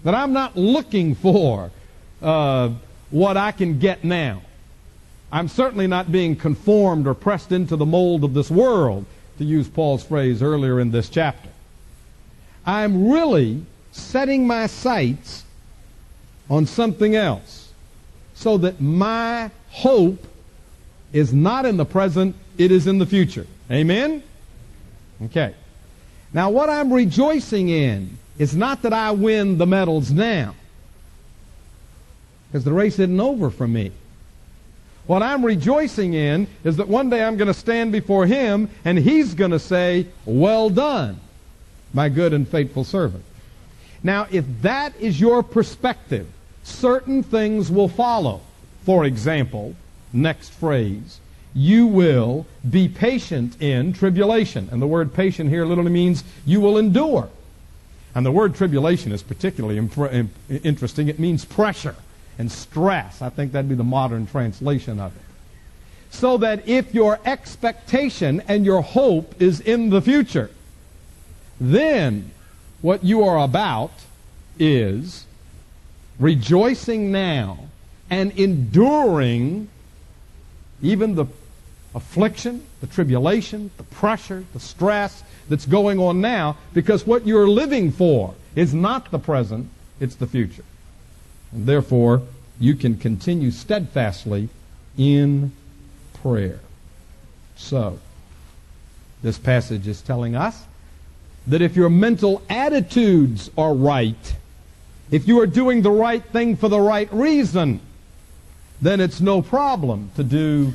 That 0.04 0.14
I'm 0.14 0.32
not 0.32 0.56
looking 0.56 1.14
for 1.14 1.70
uh, 2.22 2.70
what 3.10 3.36
I 3.36 3.52
can 3.52 3.78
get 3.78 4.02
now. 4.04 4.42
I'm 5.32 5.48
certainly 5.48 5.86
not 5.86 6.10
being 6.10 6.34
conformed 6.36 7.06
or 7.06 7.14
pressed 7.14 7.52
into 7.52 7.76
the 7.76 7.86
mold 7.86 8.24
of 8.24 8.34
this 8.34 8.50
world, 8.50 9.06
to 9.38 9.44
use 9.44 9.68
Paul's 9.68 10.04
phrase 10.04 10.42
earlier 10.42 10.80
in 10.80 10.90
this 10.90 11.08
chapter. 11.08 11.48
I'm 12.66 13.10
really 13.10 13.64
setting 13.92 14.46
my 14.46 14.66
sights 14.66 15.44
on 16.50 16.66
something 16.66 17.16
else 17.16 17.72
so 18.34 18.58
that 18.58 18.80
my 18.80 19.50
hope 19.70 20.26
is 21.12 21.32
not 21.32 21.64
in 21.64 21.76
the 21.76 21.84
present, 21.84 22.36
it 22.60 22.70
is 22.70 22.86
in 22.86 22.98
the 22.98 23.06
future. 23.06 23.46
Amen? 23.70 24.22
Okay. 25.24 25.54
Now, 26.32 26.50
what 26.50 26.68
I'm 26.68 26.92
rejoicing 26.92 27.70
in 27.70 28.18
is 28.38 28.54
not 28.54 28.82
that 28.82 28.92
I 28.92 29.10
win 29.12 29.56
the 29.56 29.66
medals 29.66 30.10
now, 30.10 30.54
because 32.48 32.64
the 32.64 32.72
race 32.72 32.98
isn't 32.98 33.18
over 33.18 33.48
for 33.50 33.66
me. 33.66 33.92
What 35.06 35.22
I'm 35.22 35.44
rejoicing 35.44 36.12
in 36.12 36.46
is 36.62 36.76
that 36.76 36.86
one 36.86 37.08
day 37.08 37.24
I'm 37.24 37.36
going 37.36 37.48
to 37.48 37.54
stand 37.54 37.92
before 37.92 38.26
Him 38.26 38.68
and 38.84 38.98
He's 38.98 39.34
going 39.34 39.50
to 39.50 39.58
say, 39.58 40.06
Well 40.26 40.68
done, 40.68 41.18
my 41.94 42.10
good 42.10 42.32
and 42.32 42.46
faithful 42.46 42.84
servant. 42.84 43.24
Now, 44.02 44.26
if 44.30 44.44
that 44.62 44.94
is 45.00 45.18
your 45.18 45.42
perspective, 45.42 46.28
certain 46.62 47.22
things 47.22 47.70
will 47.70 47.88
follow. 47.88 48.42
For 48.84 49.04
example, 49.04 49.74
next 50.12 50.50
phrase, 50.50 51.20
you 51.54 51.86
will 51.86 52.46
be 52.68 52.88
patient 52.88 53.60
in 53.60 53.92
tribulation. 53.92 54.68
And 54.70 54.80
the 54.80 54.86
word 54.86 55.12
patient 55.12 55.50
here 55.50 55.64
literally 55.64 55.90
means 55.90 56.24
you 56.46 56.60
will 56.60 56.78
endure. 56.78 57.28
And 58.14 58.24
the 58.24 58.32
word 58.32 58.54
tribulation 58.54 59.12
is 59.12 59.22
particularly 59.22 59.78
imp- 59.78 60.30
interesting. 60.48 61.08
It 61.08 61.18
means 61.18 61.44
pressure 61.44 61.96
and 62.38 62.50
stress. 62.50 63.22
I 63.22 63.30
think 63.30 63.52
that'd 63.52 63.68
be 63.68 63.74
the 63.74 63.84
modern 63.84 64.26
translation 64.26 64.98
of 65.00 65.14
it. 65.14 65.22
So 66.10 66.38
that 66.38 66.68
if 66.68 66.92
your 66.94 67.20
expectation 67.24 68.42
and 68.48 68.64
your 68.64 68.82
hope 68.82 69.40
is 69.40 69.60
in 69.60 69.90
the 69.90 70.02
future, 70.02 70.50
then 71.60 72.30
what 72.80 73.04
you 73.04 73.22
are 73.22 73.38
about 73.38 73.92
is 74.58 75.26
rejoicing 76.18 77.12
now 77.12 77.58
and 78.08 78.32
enduring 78.32 79.68
even 80.82 81.14
the 81.14 81.26
affliction, 81.94 82.64
the 82.80 82.86
tribulation, 82.86 83.70
the 83.76 83.82
pressure, 83.82 84.44
the 84.52 84.60
stress 84.60 85.22
that's 85.48 85.66
going 85.66 85.98
on 85.98 86.20
now, 86.20 86.56
because 86.72 87.06
what 87.06 87.26
you're 87.26 87.48
living 87.48 87.90
for 87.90 88.34
is 88.54 88.72
not 88.72 89.10
the 89.10 89.18
present, 89.18 89.68
it's 89.98 90.14
the 90.14 90.26
future. 90.26 90.64
And 91.52 91.66
therefore, 91.66 92.22
you 92.58 92.74
can 92.74 92.96
continue 92.96 93.50
steadfastly 93.50 94.48
in 94.96 95.52
prayer. 96.22 96.60
So, 97.56 97.98
this 99.22 99.38
passage 99.38 99.86
is 99.86 100.00
telling 100.00 100.36
us 100.36 100.64
that 101.46 101.62
if 101.62 101.76
your 101.76 101.90
mental 101.90 102.42
attitudes 102.48 103.50
are 103.58 103.74
right, 103.74 104.36
if 105.10 105.26
you 105.26 105.40
are 105.40 105.46
doing 105.46 105.82
the 105.82 105.90
right 105.90 106.24
thing 106.24 106.56
for 106.56 106.68
the 106.68 106.80
right 106.80 107.12
reason, 107.12 107.80
then 108.80 109.00
it's 109.00 109.20
no 109.20 109.42
problem 109.42 110.10
to 110.16 110.22
do 110.22 110.74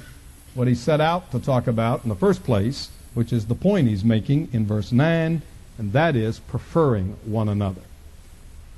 what 0.56 0.68
he 0.68 0.74
set 0.74 1.00
out 1.00 1.30
to 1.32 1.40
talk 1.40 1.68
about 1.68 2.04
in 2.04 2.10
the 2.10 2.16
first 2.16 2.44
place, 2.44 2.90
which 3.14 3.32
is 3.32 3.46
the 3.46 3.56
point 3.56 3.88
he's 3.88 4.04
making 4.04 4.50
in 4.52 4.66
verse 4.66 4.92
9, 4.92 5.42
and 5.78 5.94
that 5.94 6.16
is 6.16 6.40
preferring 6.40 7.18
one 7.26 7.48
another. 7.48 7.82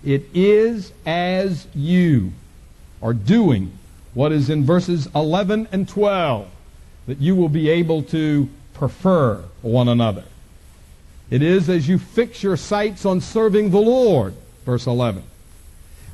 It 0.04 0.26
is 0.34 0.92
as 1.06 1.68
you 1.74 2.34
are 3.02 3.14
doing 3.14 3.72
what 4.14 4.32
is 4.32 4.50
in 4.50 4.66
verses 4.66 5.08
11 5.16 5.68
and 5.72 5.88
12 5.88 6.48
that 7.06 7.20
you 7.20 7.36
will 7.36 7.50
be 7.50 7.70
able 7.70 8.04
to 8.04 8.50
prefer 8.74 9.44
one 9.62 9.88
another. 9.88 10.24
It 11.30 11.42
is 11.42 11.70
as 11.70 11.88
you 11.88 11.98
fix 11.98 12.42
your 12.42 12.58
sights 12.58 13.06
on 13.06 13.22
serving 13.22 13.70
the 13.70 13.80
Lord, 13.80 14.34
verse 14.66 14.88
11, 14.88 15.24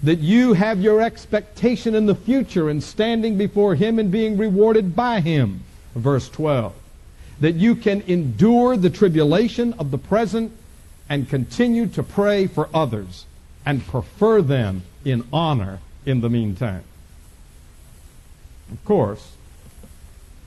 that 0.03 0.19
you 0.19 0.53
have 0.53 0.81
your 0.81 1.01
expectation 1.01 1.95
in 1.95 2.05
the 2.05 2.15
future 2.15 2.69
and 2.69 2.83
standing 2.83 3.37
before 3.37 3.75
Him 3.75 3.99
and 3.99 4.11
being 4.11 4.37
rewarded 4.37 4.95
by 4.95 5.21
Him, 5.21 5.61
verse 5.95 6.29
12. 6.29 6.73
That 7.39 7.55
you 7.55 7.75
can 7.75 8.01
endure 8.01 8.77
the 8.77 8.89
tribulation 8.89 9.73
of 9.73 9.91
the 9.91 9.97
present 9.97 10.51
and 11.09 11.29
continue 11.29 11.87
to 11.87 12.03
pray 12.03 12.47
for 12.47 12.69
others 12.73 13.25
and 13.65 13.85
prefer 13.85 14.41
them 14.41 14.83
in 15.05 15.25
honor 15.31 15.79
in 16.05 16.21
the 16.21 16.29
meantime. 16.29 16.83
Of 18.71 18.83
course, 18.85 19.35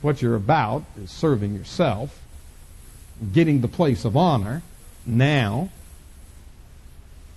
what 0.01 0.21
you're 0.21 0.35
about 0.35 0.83
is 1.01 1.09
serving 1.09 1.55
yourself 1.55 2.21
getting 3.33 3.61
the 3.61 3.67
place 3.67 4.05
of 4.05 4.15
honor 4.15 4.61
now, 5.05 5.69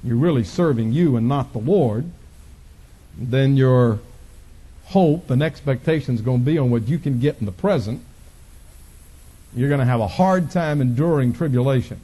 you're 0.03 0.17
really 0.17 0.45
serving 0.45 0.93
you 0.93 1.17
and 1.17 1.29
not 1.29 1.53
the 1.53 1.59
Lord, 1.59 2.11
then 3.19 3.57
your 3.57 4.01
hope 4.87 5.31
and 5.31 5.43
expectation 5.43 6.15
is 6.15 6.21
going 6.21 6.41
to 6.41 6.45
be 6.45 6.59
on 6.59 6.71
what 6.71 6.89
you 6.89 6.99
can 6.99 7.21
get 7.21 7.37
in 7.39 7.47
the 7.47 7.53
present. 7.53 8.03
You're 9.55 9.69
going 9.69 9.81
to 9.81 9.87
have 9.87 10.01
a 10.01 10.09
hard 10.09 10.51
time 10.51 10.81
enduring 10.81 11.33
tribulation. 11.33 12.01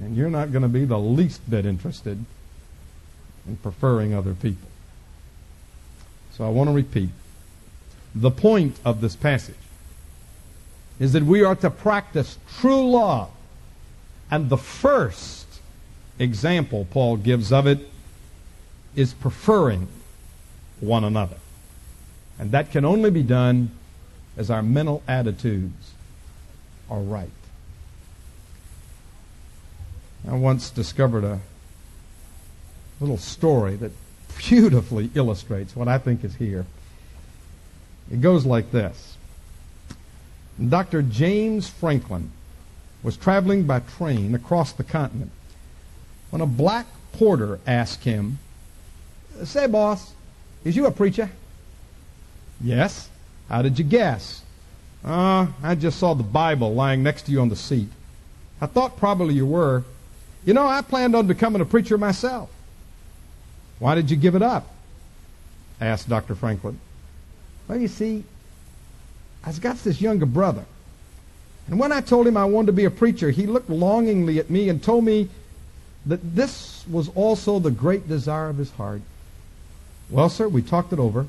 And 0.00 0.16
you're 0.16 0.30
not 0.30 0.52
going 0.52 0.62
to 0.62 0.68
be 0.68 0.84
the 0.84 0.98
least 0.98 1.48
bit 1.50 1.66
interested 1.66 2.24
in 3.46 3.56
preferring 3.56 4.14
other 4.14 4.34
people. 4.34 4.68
So 6.32 6.44
I 6.44 6.48
want 6.48 6.68
to 6.68 6.74
repeat. 6.74 7.10
The 8.14 8.30
point 8.30 8.78
of 8.84 9.00
this 9.00 9.16
passage 9.16 9.54
is 10.98 11.12
that 11.12 11.22
we 11.22 11.42
are 11.42 11.56
to 11.56 11.70
practice 11.70 12.38
true 12.58 12.90
love. 12.90 13.30
And 14.30 14.48
the 14.48 14.58
first 14.58 15.39
example 16.20 16.86
Paul 16.90 17.16
gives 17.16 17.50
of 17.52 17.66
it 17.66 17.88
is 18.94 19.12
preferring 19.14 19.88
one 20.78 21.02
another. 21.02 21.36
And 22.38 22.52
that 22.52 22.70
can 22.70 22.84
only 22.84 23.10
be 23.10 23.22
done 23.22 23.70
as 24.36 24.50
our 24.50 24.62
mental 24.62 25.02
attitudes 25.08 25.92
are 26.88 27.00
right. 27.00 27.30
I 30.28 30.34
once 30.34 30.70
discovered 30.70 31.24
a 31.24 31.40
little 33.00 33.16
story 33.16 33.76
that 33.76 33.92
beautifully 34.38 35.10
illustrates 35.14 35.74
what 35.74 35.88
I 35.88 35.98
think 35.98 36.24
is 36.24 36.34
here. 36.36 36.66
It 38.10 38.20
goes 38.20 38.44
like 38.44 38.70
this 38.70 39.16
Dr. 40.68 41.02
James 41.02 41.68
Franklin 41.68 42.30
was 43.02 43.16
traveling 43.16 43.64
by 43.64 43.80
train 43.80 44.34
across 44.34 44.72
the 44.72 44.84
continent 44.84 45.30
when 46.30 46.40
a 46.40 46.46
black 46.46 46.86
porter 47.12 47.58
asked 47.66 48.04
him, 48.04 48.38
Say, 49.44 49.66
boss, 49.66 50.12
is 50.64 50.76
you 50.76 50.86
a 50.86 50.90
preacher? 50.90 51.30
Yes. 52.60 53.08
How 53.48 53.62
did 53.62 53.78
you 53.78 53.84
guess? 53.84 54.42
Uh, 55.04 55.46
I 55.62 55.74
just 55.74 55.98
saw 55.98 56.14
the 56.14 56.22
Bible 56.22 56.74
lying 56.74 57.02
next 57.02 57.22
to 57.22 57.32
you 57.32 57.40
on 57.40 57.48
the 57.48 57.56
seat. 57.56 57.88
I 58.60 58.66
thought 58.66 58.96
probably 58.96 59.34
you 59.34 59.46
were. 59.46 59.84
You 60.44 60.54
know, 60.54 60.66
I 60.66 60.82
planned 60.82 61.16
on 61.16 61.26
becoming 61.26 61.62
a 61.62 61.64
preacher 61.64 61.96
myself. 61.98 62.50
Why 63.78 63.94
did 63.94 64.10
you 64.10 64.16
give 64.16 64.34
it 64.34 64.42
up? 64.42 64.68
asked 65.80 66.08
Dr. 66.08 66.34
Franklin. 66.34 66.78
Well, 67.66 67.78
you 67.78 67.88
see, 67.88 68.24
I've 69.42 69.60
got 69.60 69.76
this 69.78 70.00
younger 70.00 70.26
brother. 70.26 70.64
And 71.66 71.78
when 71.78 71.92
I 71.92 72.00
told 72.02 72.26
him 72.26 72.36
I 72.36 72.44
wanted 72.44 72.66
to 72.66 72.72
be 72.72 72.84
a 72.84 72.90
preacher, 72.90 73.30
he 73.30 73.46
looked 73.46 73.70
longingly 73.70 74.38
at 74.38 74.50
me 74.50 74.68
and 74.68 74.82
told 74.82 75.04
me 75.04 75.30
that 76.06 76.34
this 76.34 76.84
was 76.88 77.08
also 77.14 77.58
the 77.58 77.70
great 77.70 78.08
desire 78.08 78.48
of 78.48 78.56
his 78.56 78.70
heart. 78.72 79.02
Well, 80.08 80.28
sir, 80.28 80.48
we 80.48 80.62
talked 80.62 80.92
it 80.92 80.98
over, 80.98 81.26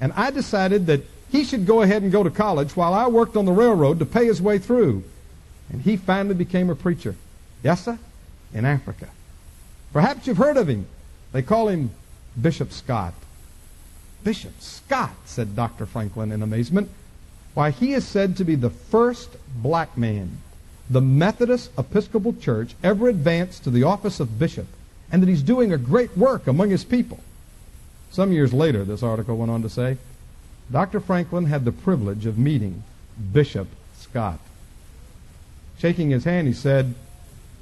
and 0.00 0.12
I 0.14 0.30
decided 0.30 0.86
that 0.86 1.02
he 1.30 1.44
should 1.44 1.66
go 1.66 1.82
ahead 1.82 2.02
and 2.02 2.10
go 2.10 2.22
to 2.22 2.30
college 2.30 2.74
while 2.74 2.94
I 2.94 3.06
worked 3.06 3.36
on 3.36 3.44
the 3.44 3.52
railroad 3.52 3.98
to 3.98 4.06
pay 4.06 4.26
his 4.26 4.40
way 4.40 4.58
through. 4.58 5.04
And 5.70 5.82
he 5.82 5.96
finally 5.96 6.34
became 6.34 6.70
a 6.70 6.74
preacher. 6.74 7.14
Yes, 7.62 7.84
sir? 7.84 7.98
In 8.54 8.64
Africa. 8.64 9.08
Perhaps 9.92 10.26
you've 10.26 10.38
heard 10.38 10.56
of 10.56 10.68
him. 10.68 10.86
They 11.32 11.42
call 11.42 11.68
him 11.68 11.90
Bishop 12.40 12.72
Scott. 12.72 13.12
Bishop 14.24 14.60
Scott, 14.60 15.14
said 15.26 15.54
Dr. 15.54 15.84
Franklin 15.84 16.32
in 16.32 16.42
amazement. 16.42 16.90
Why, 17.54 17.70
he 17.70 17.92
is 17.92 18.06
said 18.06 18.36
to 18.38 18.44
be 18.44 18.54
the 18.54 18.70
first 18.70 19.30
black 19.56 19.98
man 19.98 20.38
the 20.90 21.00
Methodist 21.00 21.70
Episcopal 21.78 22.34
Church 22.34 22.74
ever 22.82 23.08
advanced 23.08 23.64
to 23.64 23.70
the 23.70 23.82
office 23.82 24.20
of 24.20 24.38
bishop, 24.38 24.66
and 25.10 25.22
that 25.22 25.28
he's 25.28 25.42
doing 25.42 25.72
a 25.72 25.78
great 25.78 26.16
work 26.16 26.46
among 26.46 26.70
his 26.70 26.84
people. 26.84 27.20
Some 28.10 28.32
years 28.32 28.52
later, 28.52 28.84
this 28.84 29.02
article 29.02 29.36
went 29.36 29.50
on 29.50 29.62
to 29.62 29.68
say, 29.68 29.98
Dr. 30.70 31.00
Franklin 31.00 31.46
had 31.46 31.64
the 31.64 31.72
privilege 31.72 32.26
of 32.26 32.38
meeting 32.38 32.82
Bishop 33.32 33.68
Scott. 33.96 34.38
Shaking 35.78 36.10
his 36.10 36.24
hand, 36.24 36.46
he 36.46 36.52
said, 36.54 36.94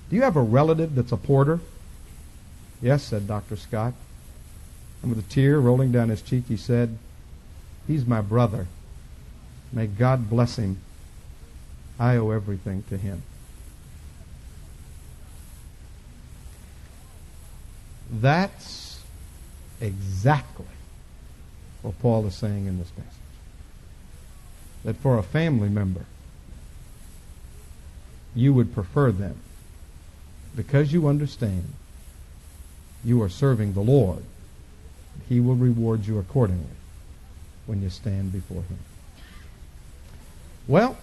Do 0.09 0.17
you 0.17 0.23
have 0.23 0.37
a 0.37 0.43
relative 0.43 0.95
that's 0.95 1.13
a 1.13 1.17
porter? 1.17 1.61
Yes, 2.81 3.03
said 3.03 3.27
Dr. 3.27 3.57
Scott. 3.57 3.95
And 5.03 5.15
with 5.15 5.25
a 5.25 5.29
tear 5.29 5.59
rolling 5.61 5.93
down 5.93 6.09
his 6.09 6.23
cheek, 6.23 6.45
he 6.49 6.57
said, 6.57 6.99
He's 7.87 8.07
my 8.07 8.21
brother. 8.21 8.67
May 9.73 9.87
God 9.87 10.31
bless 10.31 10.57
him. 10.57 10.79
I 11.99 12.17
owe 12.17 12.31
everything 12.31 12.85
to 12.91 12.97
him. 12.97 13.23
That's 18.11 19.03
exactly 19.81 20.67
what 21.83 21.99
Paul 22.01 22.27
is 22.27 22.35
saying 22.35 22.67
in 22.67 22.79
this 22.79 22.91
passage. 22.91 23.13
That 24.85 24.97
for 24.97 25.19
a 25.19 25.23
family 25.23 25.69
member, 25.69 26.05
you 28.35 28.53
would 28.53 28.75
prefer 28.75 29.11
them 29.11 29.41
because 30.55 30.93
you 30.93 31.09
understand 31.09 31.73
you 33.05 33.23
are 33.23 33.29
serving 33.29 33.73
the 33.73 33.81
Lord. 33.81 34.23
He 35.29 35.41
will 35.41 35.55
reward 35.55 36.07
you 36.07 36.19
accordingly 36.19 36.67
when 37.67 37.83
you 37.83 37.91
stand 37.91 38.33
before 38.33 38.63
him. 38.63 38.79
Well, 40.69 40.97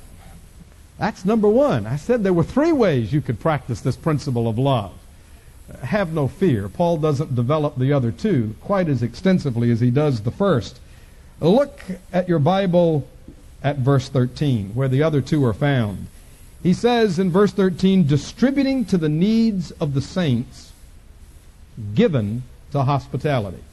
that's 0.98 1.26
number 1.26 1.48
one. 1.48 1.88
I 1.88 1.96
said 1.96 2.24
there 2.24 2.34
were 2.34 2.44
three 2.44 2.72
ways 2.72 3.14
you 3.14 3.22
could 3.22 3.40
practice 3.40 3.82
this 3.82 3.96
principle 3.96 4.48
of 4.48 4.58
love. 4.58 4.94
Have 5.82 6.14
no 6.14 6.28
fear. 6.28 6.70
Paul 6.70 6.98
doesn't 6.98 7.36
develop 7.36 7.78
the 7.78 7.94
other 7.94 8.12
two 8.12 8.56
quite 8.62 8.88
as 8.88 9.02
extensively 9.02 9.72
as 9.72 9.80
he 9.80 9.92
does 9.92 10.22
the 10.22 10.32
first. 10.32 10.80
Look 11.40 11.80
at 12.12 12.30
your 12.30 12.40
Bible 12.40 13.08
at 13.64 13.78
verse 13.78 14.10
13, 14.10 14.76
where 14.76 14.90
the 14.90 15.04
other 15.04 15.22
two 15.22 15.44
are 15.46 15.54
found. 15.54 16.08
He 16.62 16.74
says 16.74 17.20
in 17.20 17.32
verse 17.32 17.52
13, 17.52 18.08
distributing 18.08 18.86
to 18.86 18.98
the 18.98 19.10
needs 19.10 19.72
of 19.72 19.94
the 19.94 20.02
saints 20.02 20.72
given 21.96 22.44
to 22.72 22.84
hospitality. 22.84 23.64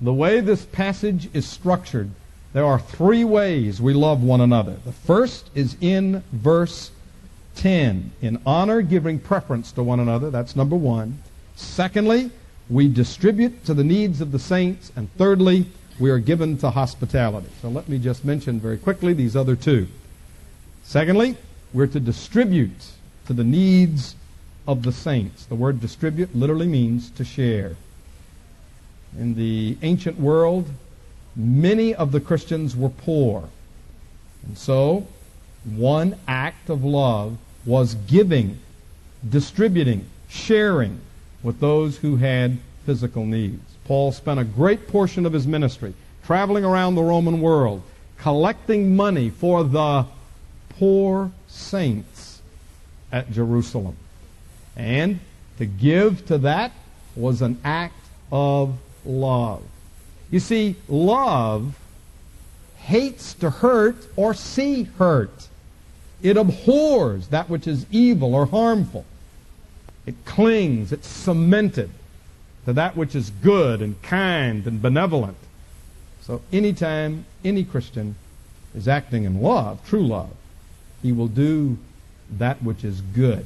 The 0.00 0.12
way 0.12 0.40
this 0.40 0.64
passage 0.64 1.28
is 1.32 1.46
structured, 1.46 2.10
there 2.52 2.64
are 2.66 2.78
three 2.78 3.24
ways 3.24 3.80
we 3.80 3.94
love 3.94 4.22
one 4.22 4.40
another. 4.40 4.76
The 4.84 4.92
first 4.92 5.48
is 5.54 5.76
in 5.80 6.22
verse 6.32 6.90
10. 7.56 8.12
In 8.20 8.40
honor, 8.44 8.82
giving 8.82 9.18
preference 9.18 9.72
to 9.72 9.82
one 9.82 10.00
another. 10.00 10.30
That's 10.30 10.54
number 10.54 10.76
one. 10.76 11.22
Secondly, 11.56 12.30
we 12.68 12.88
distribute 12.88 13.64
to 13.64 13.74
the 13.74 13.84
needs 13.84 14.20
of 14.20 14.32
the 14.32 14.38
saints. 14.38 14.92
And 14.96 15.12
thirdly, 15.16 15.66
we 15.98 16.10
are 16.10 16.18
given 16.18 16.58
to 16.58 16.70
hospitality. 16.70 17.48
So 17.62 17.68
let 17.68 17.88
me 17.88 17.98
just 17.98 18.24
mention 18.24 18.60
very 18.60 18.78
quickly 18.78 19.14
these 19.14 19.36
other 19.36 19.56
two. 19.56 19.88
Secondly, 20.82 21.36
we're 21.72 21.86
to 21.86 22.00
distribute 22.00 22.92
to 23.26 23.32
the 23.32 23.44
needs 23.44 24.14
of 24.66 24.82
the 24.82 24.92
saints. 24.92 25.46
The 25.46 25.54
word 25.54 25.80
distribute 25.80 26.34
literally 26.34 26.66
means 26.66 27.10
to 27.10 27.24
share. 27.24 27.76
In 29.18 29.34
the 29.34 29.76
ancient 29.82 30.18
world, 30.18 30.68
many 31.36 31.94
of 31.94 32.12
the 32.12 32.20
Christians 32.20 32.76
were 32.76 32.88
poor. 32.88 33.48
And 34.46 34.56
so, 34.58 35.06
one 35.64 36.16
act 36.26 36.68
of 36.68 36.84
love 36.84 37.36
was 37.64 37.94
giving, 37.94 38.58
distributing, 39.28 40.06
sharing 40.28 41.00
with 41.42 41.60
those 41.60 41.98
who 41.98 42.16
had 42.16 42.58
physical 42.84 43.24
needs. 43.24 43.62
Paul 43.84 44.12
spent 44.12 44.40
a 44.40 44.44
great 44.44 44.88
portion 44.88 45.26
of 45.26 45.32
his 45.32 45.46
ministry 45.46 45.94
traveling 46.24 46.64
around 46.64 46.94
the 46.94 47.02
Roman 47.02 47.40
world, 47.40 47.82
collecting 48.18 48.94
money 48.94 49.30
for 49.30 49.64
the 49.64 50.06
poor 50.70 51.30
saints 51.48 52.40
at 53.10 53.30
Jerusalem. 53.30 53.96
And 54.76 55.20
to 55.58 55.66
give 55.66 56.26
to 56.26 56.38
that 56.38 56.72
was 57.14 57.42
an 57.42 57.60
act 57.64 57.94
of 58.30 58.78
love. 59.04 59.62
You 60.32 60.40
see, 60.40 60.76
love 60.88 61.78
hates 62.78 63.34
to 63.34 63.50
hurt 63.50 63.96
or 64.16 64.32
see 64.32 64.84
hurt. 64.84 65.48
It 66.22 66.38
abhors 66.38 67.28
that 67.28 67.50
which 67.50 67.66
is 67.66 67.84
evil 67.90 68.34
or 68.34 68.46
harmful. 68.46 69.04
It 70.06 70.24
clings, 70.24 70.90
it's 70.90 71.06
cemented 71.06 71.90
to 72.64 72.72
that 72.72 72.96
which 72.96 73.14
is 73.14 73.28
good 73.28 73.82
and 73.82 74.00
kind 74.02 74.66
and 74.66 74.80
benevolent. 74.80 75.36
So 76.22 76.40
anytime 76.50 77.26
any 77.44 77.62
Christian 77.62 78.14
is 78.74 78.88
acting 78.88 79.24
in 79.24 79.42
love, 79.42 79.86
true 79.86 80.06
love, 80.06 80.34
he 81.02 81.12
will 81.12 81.28
do 81.28 81.76
that 82.30 82.62
which 82.62 82.84
is 82.84 83.02
good. 83.02 83.44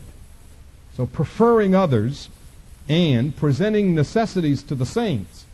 So 0.97 1.05
preferring 1.05 1.75
others 1.75 2.29
and 2.89 3.35
presenting 3.35 3.95
necessities 3.95 4.63
to 4.63 4.77
the 4.77 4.87
saints 4.87 5.46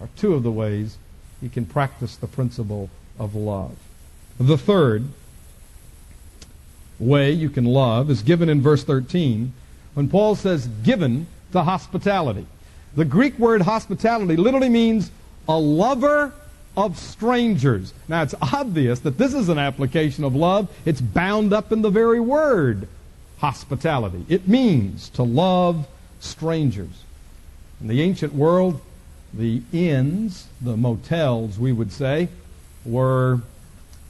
are 0.00 0.08
two 0.16 0.34
of 0.34 0.42
the 0.42 0.50
ways 0.50 0.98
he 1.40 1.48
can 1.48 1.66
practice 1.66 2.16
the 2.16 2.26
principle 2.26 2.90
of 3.18 3.34
love. 3.34 3.76
The 4.38 4.58
third 4.58 5.04
way 6.98 7.30
you 7.30 7.50
can 7.50 7.64
love 7.64 8.10
is 8.10 8.22
given 8.22 8.48
in 8.48 8.60
verse 8.60 8.84
13 8.84 9.52
when 9.94 10.08
Paul 10.08 10.34
says 10.34 10.68
given 10.84 11.26
to 11.52 11.62
hospitality. 11.62 12.46
The 12.94 13.04
Greek 13.04 13.38
word 13.38 13.62
hospitality 13.62 14.36
literally 14.36 14.68
means 14.68 15.10
a 15.48 15.58
lover 15.58 16.32
of 16.76 16.98
strangers. 16.98 17.92
Now 18.06 18.22
it's 18.22 18.34
obvious 18.40 19.00
that 19.00 19.18
this 19.18 19.34
is 19.34 19.48
an 19.48 19.58
application 19.58 20.24
of 20.24 20.34
love. 20.36 20.68
It's 20.84 21.00
bound 21.00 21.52
up 21.52 21.72
in 21.72 21.82
the 21.82 21.90
very 21.90 22.20
word 22.20 22.86
hospitality. 23.38 24.24
It 24.28 24.46
means 24.46 25.08
to 25.10 25.22
love 25.22 25.88
strangers. 26.20 27.04
In 27.80 27.88
the 27.88 28.02
ancient 28.02 28.34
world, 28.34 28.80
the 29.32 29.62
inns, 29.72 30.48
the 30.60 30.76
motels, 30.76 31.58
we 31.58 31.72
would 31.72 31.92
say, 31.92 32.28
were 32.84 33.40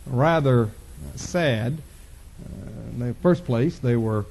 rather 0.07 0.71
sad. 1.17 1.79
Uh, 2.45 2.91
in 2.93 2.99
the 3.01 3.15
first 3.15 3.45
place, 3.45 3.79
they 3.79 3.97
were 3.97 4.27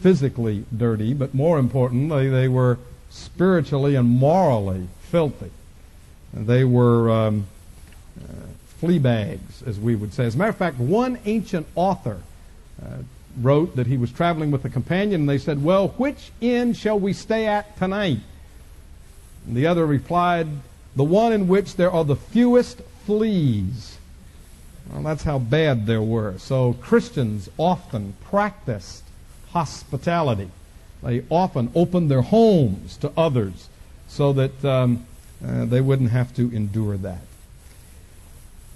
physically 0.00 0.64
dirty, 0.76 1.14
but 1.14 1.34
more 1.34 1.58
importantly, 1.58 2.28
they 2.28 2.48
were 2.48 2.78
spiritually 3.10 3.94
and 3.94 4.08
morally 4.08 4.88
filthy. 5.00 5.50
They 6.32 6.64
were 6.64 7.10
um, 7.10 7.46
uh, 8.20 8.32
flea 8.78 8.98
bags, 8.98 9.62
as 9.62 9.80
we 9.80 9.96
would 9.96 10.12
say. 10.12 10.26
As 10.26 10.34
a 10.34 10.38
matter 10.38 10.50
of 10.50 10.56
fact, 10.56 10.78
one 10.78 11.18
ancient 11.24 11.66
author 11.74 12.20
uh, 12.82 12.98
wrote 13.40 13.76
that 13.76 13.86
he 13.86 13.96
was 13.96 14.12
traveling 14.12 14.50
with 14.50 14.64
a 14.64 14.68
companion, 14.68 15.22
and 15.22 15.28
they 15.28 15.38
said, 15.38 15.64
Well, 15.64 15.88
which 15.96 16.30
inn 16.40 16.74
shall 16.74 16.98
we 16.98 17.12
stay 17.12 17.46
at 17.46 17.76
tonight? 17.78 18.18
And 19.48 19.56
the 19.56 19.66
other 19.66 19.86
replied, 19.86 20.46
The 20.94 21.04
one 21.04 21.32
in 21.32 21.48
which 21.48 21.76
there 21.76 21.90
are 21.90 22.04
the 22.04 22.16
fewest 22.16 22.82
fleas. 23.06 23.96
Well, 24.92 25.02
that's 25.02 25.22
how 25.22 25.38
bad 25.38 25.86
there 25.86 26.02
were. 26.02 26.36
So 26.36 26.74
Christians 26.74 27.48
often 27.56 28.14
practiced 28.24 29.04
hospitality. 29.50 30.50
They 31.02 31.24
often 31.30 31.72
opened 31.74 32.10
their 32.10 32.20
homes 32.20 32.98
to 32.98 33.10
others 33.16 33.70
so 34.06 34.34
that 34.34 34.64
um, 34.64 35.06
uh, 35.44 35.64
they 35.64 35.80
wouldn't 35.80 36.10
have 36.10 36.34
to 36.36 36.54
endure 36.54 36.98
that. 36.98 37.22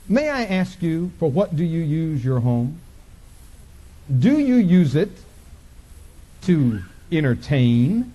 May 0.08 0.30
I 0.30 0.44
ask 0.44 0.82
you, 0.82 1.12
for 1.18 1.30
what 1.30 1.54
do 1.54 1.64
you 1.64 1.82
use 1.82 2.24
your 2.24 2.40
home? 2.40 2.80
Do 4.18 4.38
you 4.38 4.56
use 4.56 4.94
it 4.94 5.10
to 6.42 6.82
entertain, 7.10 8.12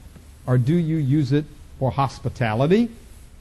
or 0.48 0.58
do 0.58 0.76
you 0.76 0.98
use 0.98 1.32
it 1.32 1.46
for 1.80 1.92
hospitality? 1.92 2.90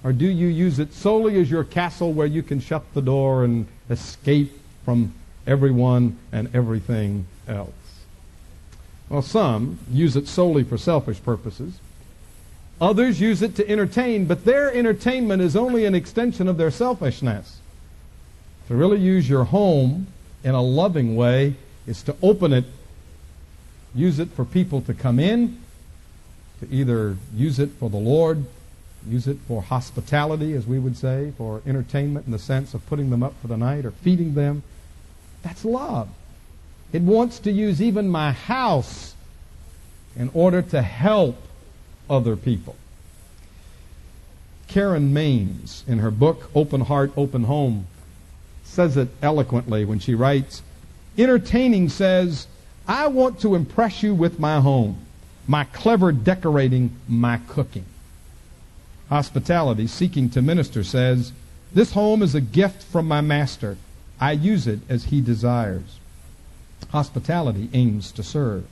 Or 0.05 0.12
do 0.12 0.26
you 0.26 0.47
use 0.47 0.78
it 0.78 0.93
solely 0.93 1.41
as 1.41 1.51
your 1.51 1.64
castle 1.64 2.12
where 2.12 2.26
you 2.26 2.43
can 2.43 2.61
shut 2.61 2.82
the 2.95 3.03
door 3.03 3.45
and 3.45 3.66
escape 3.91 4.53
from 4.84 5.12
everyone 5.47 6.18
and 6.32 6.55
everything 6.55 7.26
else? 7.49 7.70
Well, 9.09 9.22
some 9.22 9.78
use 9.91 10.16
it 10.16 10.28
solely 10.28 10.64
for 10.64 10.78
selfish 10.78 11.22
purposes. 11.22 11.78
Others 12.80 13.20
use 13.20 13.41
it 13.41 13.57
to 13.57 13.68
entertain, 13.68 14.26
but 14.26 14.45
their 14.45 14.72
entertainment 14.72 15.41
is 15.41 15.57
only 15.57 15.87
an 15.87 15.95
extension 15.95 16.47
of 16.47 16.57
their 16.57 16.70
selfishness. 16.70 17.59
To 18.68 18.74
really 18.74 18.99
use 18.99 19.28
your 19.28 19.45
home 19.45 20.09
in 20.45 20.55
a 20.55 20.62
loving 20.62 21.16
way 21.16 21.55
is 21.87 22.03
to 22.03 22.16
open 22.22 22.53
it, 22.53 22.64
use 23.95 24.18
it 24.18 24.28
for 24.30 24.45
people 24.45 24.82
to 24.82 24.93
come 24.93 25.18
in, 25.18 25.59
to 26.61 26.68
either 26.70 27.16
use 27.34 27.59
it 27.59 27.70
for 27.78 27.90
the 27.90 27.96
Lord, 27.96 28.44
use 29.07 29.26
it 29.26 29.38
for 29.46 29.62
hospitality, 29.62 30.54
as 30.54 30.66
we 30.66 30.78
would 30.78 30.96
say, 30.96 31.32
for 31.36 31.62
entertainment 31.66 32.26
in 32.26 32.32
the 32.32 32.38
sense 32.38 32.74
of 32.74 32.86
putting 32.86 33.11
them 33.11 33.22
up 33.22 33.34
for 33.40 33.48
the 33.48 33.57
night 33.57 33.84
or 33.84 33.90
feeding 33.90 34.34
them. 34.34 34.62
That's 35.42 35.64
love. 35.64 36.09
It 36.92 37.02
wants 37.02 37.38
to 37.40 37.52
use 37.52 37.82
even 37.82 38.09
my 38.09 38.32
house 38.32 39.14
in 40.16 40.30
order 40.32 40.62
to 40.62 40.82
help 40.82 41.36
other 42.09 42.36
people. 42.36 42.76
Karen 44.68 45.12
Mains, 45.12 45.84
in 45.86 45.98
her 45.98 46.11
book 46.11 46.50
Open 46.54 46.80
Heart, 46.80 47.12
Open 47.16 47.44
Home, 47.44 47.86
says 48.64 48.96
it 48.96 49.09
eloquently 49.22 49.84
when 49.84 49.98
she 49.98 50.14
writes, 50.14 50.62
Entertaining 51.16 51.88
says, 51.88 52.46
I 52.88 53.07
want 53.07 53.40
to 53.40 53.54
impress 53.54 54.02
you 54.02 54.14
with 54.14 54.38
my 54.38 54.61
home 54.61 55.05
my 55.47 55.64
clever 55.64 56.12
decorating, 56.12 56.90
my 57.09 57.38
cooking. 57.49 57.84
Hospitality, 59.09 59.86
seeking 59.86 60.28
to 60.30 60.42
minister, 60.42 60.82
says, 60.82 61.32
This 61.72 61.92
home 61.92 62.22
is 62.22 62.34
a 62.34 62.40
gift 62.40 62.82
from 62.82 63.07
my 63.07 63.20
master. 63.20 63.76
I 64.20 64.32
use 64.32 64.66
it 64.66 64.80
as 64.88 65.05
he 65.05 65.20
desires. 65.20 65.99
Hospitality 66.90 67.68
aims 67.72 68.11
to 68.12 68.22
serve. 68.22 68.66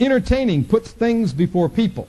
Entertaining 0.00 0.64
puts 0.64 0.90
things 0.90 1.32
before 1.32 1.68
people. 1.68 2.08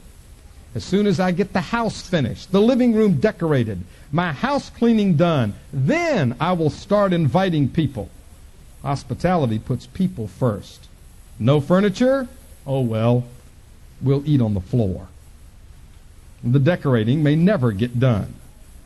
As 0.74 0.84
soon 0.86 1.06
as 1.06 1.20
I 1.20 1.32
get 1.32 1.52
the 1.52 1.62
house 1.62 2.08
finished, 2.08 2.52
the 2.52 2.62
living 2.62 2.94
room 2.94 3.20
decorated, 3.20 3.84
my 4.12 4.32
house 4.32 4.70
cleaning 4.70 5.18
done, 5.18 5.54
then 5.74 6.36
I 6.40 6.54
will 6.54 6.70
start 6.70 7.12
inviting 7.12 7.68
people. 7.68 8.10
Hospitality 8.82 9.60
puts 9.60 9.86
people 9.86 10.28
first. 10.28 10.88
No 11.38 11.60
furniture? 11.60 12.28
Oh 12.66 12.82
well, 12.82 13.26
will 14.02 14.24
eat 14.26 14.42
on 14.42 14.54
the 14.54 14.62
floor. 14.62 15.08
The 16.44 16.60
decorating 16.60 17.22
may 17.22 17.36
never 17.36 17.72
get 17.72 18.00
done. 18.00 18.34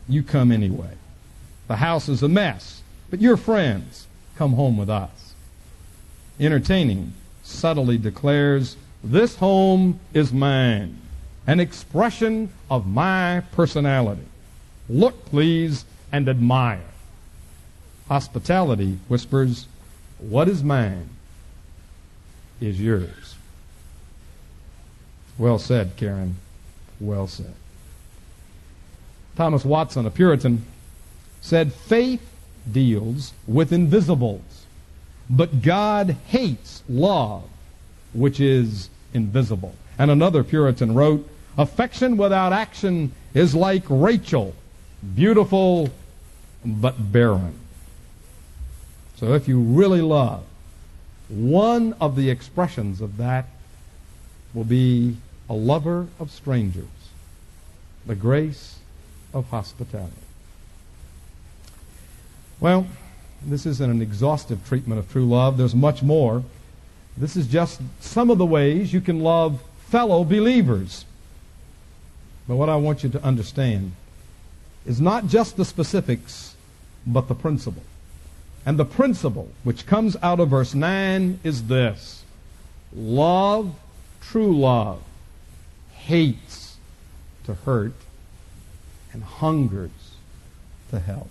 You 0.08 0.22
come 0.22 0.52
anyway. 0.52 0.92
The 1.68 1.76
house 1.76 2.08
is 2.08 2.22
a 2.22 2.28
mess, 2.28 2.82
but 3.10 3.20
your 3.20 3.36
friends 3.36 4.06
come 4.36 4.52
home 4.52 4.76
with 4.76 4.90
us. 4.90 5.34
Entertaining 6.38 7.12
subtly 7.42 7.98
declares, 7.98 8.76
This 9.02 9.36
home 9.36 9.98
is 10.12 10.32
mine, 10.32 10.98
an 11.46 11.60
expression 11.60 12.50
of 12.70 12.86
my 12.86 13.42
personality. 13.52 14.26
Look, 14.88 15.24
please, 15.26 15.84
and 16.12 16.28
admire. 16.28 16.80
Hospitality 18.08 18.98
whispers, 19.08 19.66
What 20.18 20.48
is 20.48 20.62
mine 20.62 21.08
is 22.60 22.80
yours. 22.80 23.36
Well 25.38 25.58
said, 25.58 25.92
Karen. 25.96 26.36
Well 26.98 27.26
said. 27.26 27.54
Thomas 29.36 29.64
Watson, 29.64 30.06
a 30.06 30.10
Puritan, 30.10 30.64
said, 31.40 31.72
Faith 31.72 32.22
deals 32.70 33.32
with 33.46 33.72
invisibles, 33.72 34.64
but 35.28 35.62
God 35.62 36.16
hates 36.28 36.82
love, 36.88 37.44
which 38.14 38.40
is 38.40 38.88
invisible. 39.12 39.74
And 39.98 40.10
another 40.10 40.42
Puritan 40.42 40.94
wrote, 40.94 41.28
Affection 41.58 42.16
without 42.16 42.52
action 42.52 43.12
is 43.34 43.54
like 43.54 43.84
Rachel, 43.88 44.54
beautiful 45.14 45.90
but 46.64 47.12
barren. 47.12 47.54
So 49.16 49.32
if 49.32 49.48
you 49.48 49.60
really 49.60 50.02
love, 50.02 50.44
one 51.28 51.94
of 51.94 52.16
the 52.16 52.30
expressions 52.30 53.00
of 53.00 53.16
that 53.16 53.46
will 54.52 54.64
be 54.64 55.16
a 55.48 55.54
lover 55.54 56.08
of 56.18 56.30
strangers, 56.30 56.84
the 58.06 58.14
grace 58.14 58.78
of 59.32 59.48
hospitality. 59.50 60.12
Well, 62.58 62.86
this 63.44 63.66
isn't 63.66 63.90
an 63.90 64.02
exhaustive 64.02 64.66
treatment 64.66 64.98
of 64.98 65.10
true 65.10 65.26
love. 65.26 65.58
There's 65.58 65.74
much 65.74 66.02
more. 66.02 66.42
This 67.16 67.36
is 67.36 67.46
just 67.46 67.80
some 68.00 68.30
of 68.30 68.38
the 68.38 68.46
ways 68.46 68.92
you 68.92 69.00
can 69.00 69.20
love 69.20 69.62
fellow 69.88 70.24
believers. 70.24 71.04
But 72.48 72.56
what 72.56 72.68
I 72.68 72.76
want 72.76 73.02
you 73.02 73.10
to 73.10 73.22
understand 73.22 73.92
is 74.84 75.00
not 75.00 75.26
just 75.26 75.56
the 75.56 75.64
specifics, 75.64 76.54
but 77.06 77.28
the 77.28 77.34
principle. 77.34 77.82
And 78.64 78.78
the 78.78 78.84
principle 78.84 79.48
which 79.64 79.86
comes 79.86 80.16
out 80.22 80.40
of 80.40 80.50
verse 80.50 80.74
9 80.74 81.40
is 81.44 81.64
this 81.64 82.24
love, 82.94 83.74
true 84.20 84.56
love, 84.56 85.02
hates 86.06 86.76
to 87.44 87.54
hurt 87.54 87.94
and 89.12 89.22
hungers 89.22 89.90
to 90.90 91.00
help. 91.00 91.28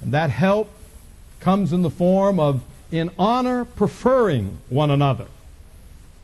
And 0.00 0.12
that 0.12 0.30
help 0.30 0.70
comes 1.40 1.72
in 1.72 1.82
the 1.82 1.90
form 1.90 2.38
of, 2.38 2.62
in 2.92 3.10
honor, 3.18 3.64
preferring 3.64 4.58
one 4.68 4.90
another 4.90 5.26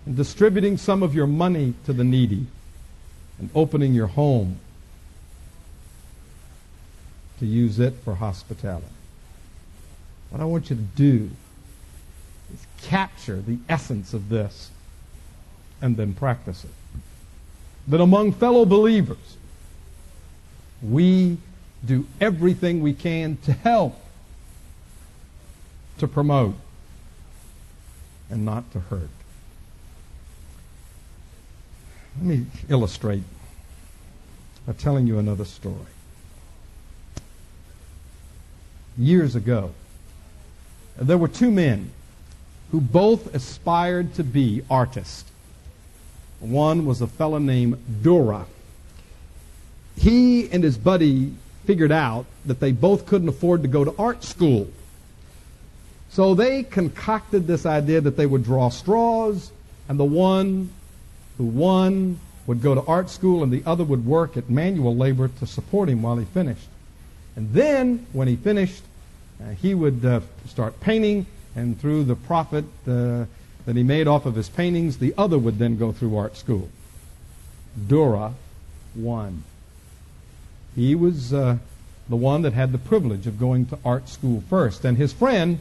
and 0.05 0.17
distributing 0.17 0.77
some 0.77 1.03
of 1.03 1.15
your 1.15 1.27
money 1.27 1.75
to 1.85 1.93
the 1.93 2.05
needy 2.05 2.47
and 3.39 3.51
opening 3.55 3.93
your 3.93 4.07
home 4.07 4.61
to 7.41 7.47
use 7.47 7.79
it 7.79 7.95
for 8.05 8.15
hospitality. 8.15 8.87
What 10.31 10.41
I 10.41 10.45
want 10.45 10.71
you 10.71 10.77
to 10.77 10.83
do 10.83 11.31
is 12.55 12.67
capture 12.83 13.41
the 13.41 13.59
essence 13.69 14.15
of 14.15 14.29
this 14.29 14.71
and 15.81 15.97
then 15.97 16.15
practice 16.15 16.65
it. 16.65 16.71
That 17.89 18.01
among 18.01 18.33
fellow 18.33 18.65
believers, 18.65 19.37
we 20.83 21.39
do 21.85 22.07
everything 22.21 22.81
we 22.81 22.93
can 22.93 23.37
to 23.45 23.53
help, 23.53 24.01
to 25.99 26.09
promote, 26.09 26.57
and 28.31 28.45
not 28.45 28.71
to 28.73 28.81
hurt. 28.81 29.09
Let 32.17 32.25
me 32.25 32.47
illustrate 32.69 33.23
by 34.67 34.73
telling 34.73 35.07
you 35.07 35.19
another 35.19 35.45
story. 35.45 35.77
Years 38.99 39.37
ago, 39.37 39.73
there 40.97 41.19
were 41.19 41.29
two 41.29 41.51
men 41.51 41.93
who 42.73 42.81
both 42.81 43.35
aspired 43.35 44.15
to 44.15 44.25
be 44.25 44.63
artists. 44.71 45.31
One 46.41 46.85
was 46.85 47.01
a 47.01 47.07
fellow 47.07 47.39
named 47.39 47.79
Dürer. 48.03 48.47
He 49.97 50.51
and 50.51 50.63
his 50.63 50.77
buddy 50.77 51.33
figured 51.65 51.93
out 51.93 52.27
that 52.45 52.61
they 52.61 52.73
both 52.73 53.07
couldn't 53.07 53.29
afford 53.29 53.63
to 53.63 53.69
go 53.69 53.85
to 53.85 53.95
art 53.99 54.23
school. 54.23 54.69
So 56.11 56.35
they 56.35 56.63
concocted 56.63 57.47
this 57.47 57.67
idea 57.67 58.01
that 58.01 58.17
they 58.17 58.27
would 58.27 58.45
draw 58.45 58.69
straws, 58.69 59.51
and 59.89 59.99
the 59.99 60.05
one 60.05 60.71
who 61.39 61.45
won 61.45 62.21
would 62.47 62.63
go 62.63 62.75
to 62.75 62.83
art 62.83 63.11
school, 63.11 63.43
and 63.43 63.53
the 63.53 63.63
other 63.67 63.85
would 63.85 64.07
work 64.07 64.37
at 64.37 64.49
manual 64.49 64.97
labor 64.97 65.29
to 65.29 65.47
support 65.47 65.89
him 65.89 66.03
while 66.03 66.17
he 66.17 66.25
finished. 66.27 66.69
And 67.35 67.53
then, 67.53 68.07
when 68.13 68.29
he 68.29 68.37
finished, 68.37 68.83
uh, 69.43 69.51
he 69.51 69.75
would 69.75 70.05
uh, 70.05 70.21
start 70.47 70.79
painting, 70.81 71.27
and 71.55 71.79
through 71.79 72.05
the 72.05 72.15
profit 72.15 72.65
uh, 72.87 73.25
that 73.67 73.77
he 73.77 73.83
made 73.83 74.07
off 74.07 74.25
of 74.25 74.37
his 74.37 74.49
paintings, 74.49 74.99
the 74.99 75.13
other 75.19 75.39
would 75.39 75.59
then 75.59 75.77
go 75.77 75.93
through 75.93 76.17
art 76.17 76.37
school. 76.37 76.71
Dürer 77.79 78.33
won. 78.95 79.43
He 80.75 80.95
was 80.95 81.35
uh, 81.35 81.59
the 82.09 82.17
one 82.17 82.43
that 82.43 82.53
had 82.53 82.73
the 82.73 82.79
privilege 82.79 83.27
of 83.27 83.39
going 83.39 83.67
to 83.67 83.79
art 83.85 84.09
school 84.09 84.43
first, 84.49 84.85
and 84.85 84.97
his 84.97 85.13
friend 85.13 85.59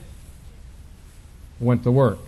went 1.59 1.83
to 1.83 1.91
work. 1.91 2.19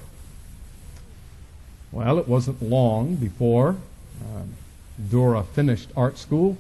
Well, 1.92 2.18
it 2.18 2.28
wasn't 2.28 2.62
long 2.62 3.16
before 3.16 3.78
uh, 4.22 4.44
Dürer 5.02 5.46
finished 5.46 5.90
art 5.96 6.18
school, 6.18 6.58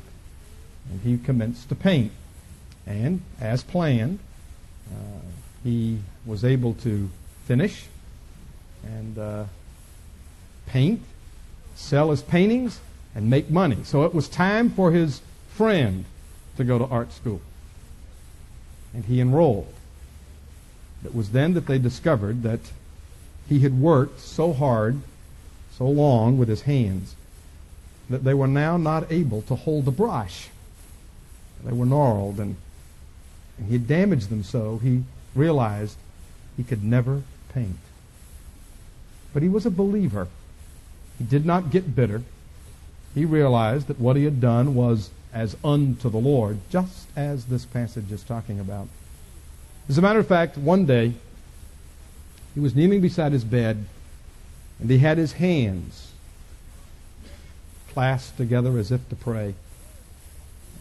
and 0.89 1.01
he 1.01 1.17
commenced 1.17 1.69
to 1.69 1.75
paint. 1.75 2.11
And 2.85 3.21
as 3.41 3.63
planned, 3.63 4.19
uh, 4.89 5.21
he 5.63 5.99
was 6.25 6.45
able 6.45 6.73
to 6.75 7.09
finish 7.45 7.87
and 8.87 9.17
uh, 9.17 9.45
paint, 10.65 11.01
sell 11.75 12.11
his 12.11 12.21
paintings, 12.21 12.79
and 13.15 13.29
make 13.29 13.49
money. 13.49 13.77
So 13.83 14.03
it 14.03 14.13
was 14.13 14.29
time 14.29 14.69
for 14.69 14.91
his 14.91 15.21
friend 15.49 16.05
to 16.57 16.63
go 16.63 16.77
to 16.77 16.85
art 16.85 17.11
school. 17.11 17.41
And 18.93 19.05
he 19.05 19.19
enrolled. 19.19 19.73
It 21.03 21.13
was 21.13 21.31
then 21.31 21.53
that 21.53 21.67
they 21.67 21.79
discovered 21.79 22.43
that 22.43 22.59
he 23.47 23.59
had 23.59 23.79
worked 23.79 24.19
so 24.19 24.53
hard, 24.53 25.01
so 25.71 25.87
long 25.87 26.37
with 26.37 26.49
his 26.49 26.63
hands, 26.63 27.15
that 28.09 28.23
they 28.23 28.33
were 28.33 28.47
now 28.47 28.77
not 28.77 29.11
able 29.11 29.41
to 29.43 29.55
hold 29.55 29.85
the 29.85 29.91
brush. 29.91 30.49
They 31.63 31.73
were 31.73 31.85
gnarled, 31.85 32.39
and, 32.39 32.55
and 33.57 33.67
he 33.67 33.73
had 33.73 33.87
damaged 33.87 34.29
them 34.29 34.43
so 34.43 34.77
he 34.77 35.03
realized 35.35 35.97
he 36.55 36.63
could 36.63 36.83
never 36.83 37.23
paint. 37.53 37.77
But 39.37 39.43
he 39.43 39.49
was 39.49 39.67
a 39.67 39.69
believer. 39.69 40.29
He 41.19 41.23
did 41.23 41.45
not 41.45 41.69
get 41.69 41.95
bitter. 41.95 42.23
He 43.13 43.23
realized 43.23 43.85
that 43.85 43.99
what 43.99 44.15
he 44.15 44.23
had 44.23 44.41
done 44.41 44.73
was 44.73 45.11
as 45.31 45.55
unto 45.63 46.09
the 46.09 46.17
Lord, 46.17 46.57
just 46.71 47.07
as 47.15 47.45
this 47.45 47.63
passage 47.63 48.11
is 48.11 48.23
talking 48.23 48.59
about. 48.59 48.87
As 49.87 49.99
a 49.99 50.01
matter 50.01 50.17
of 50.17 50.27
fact, 50.27 50.57
one 50.57 50.87
day, 50.87 51.13
he 52.55 52.59
was 52.59 52.75
kneeling 52.75 52.99
beside 52.99 53.31
his 53.31 53.43
bed, 53.43 53.85
and 54.79 54.89
he 54.89 54.97
had 54.97 55.19
his 55.19 55.33
hands 55.33 56.13
clasped 57.93 58.37
together 58.37 58.79
as 58.79 58.91
if 58.91 59.07
to 59.09 59.15
pray, 59.15 59.53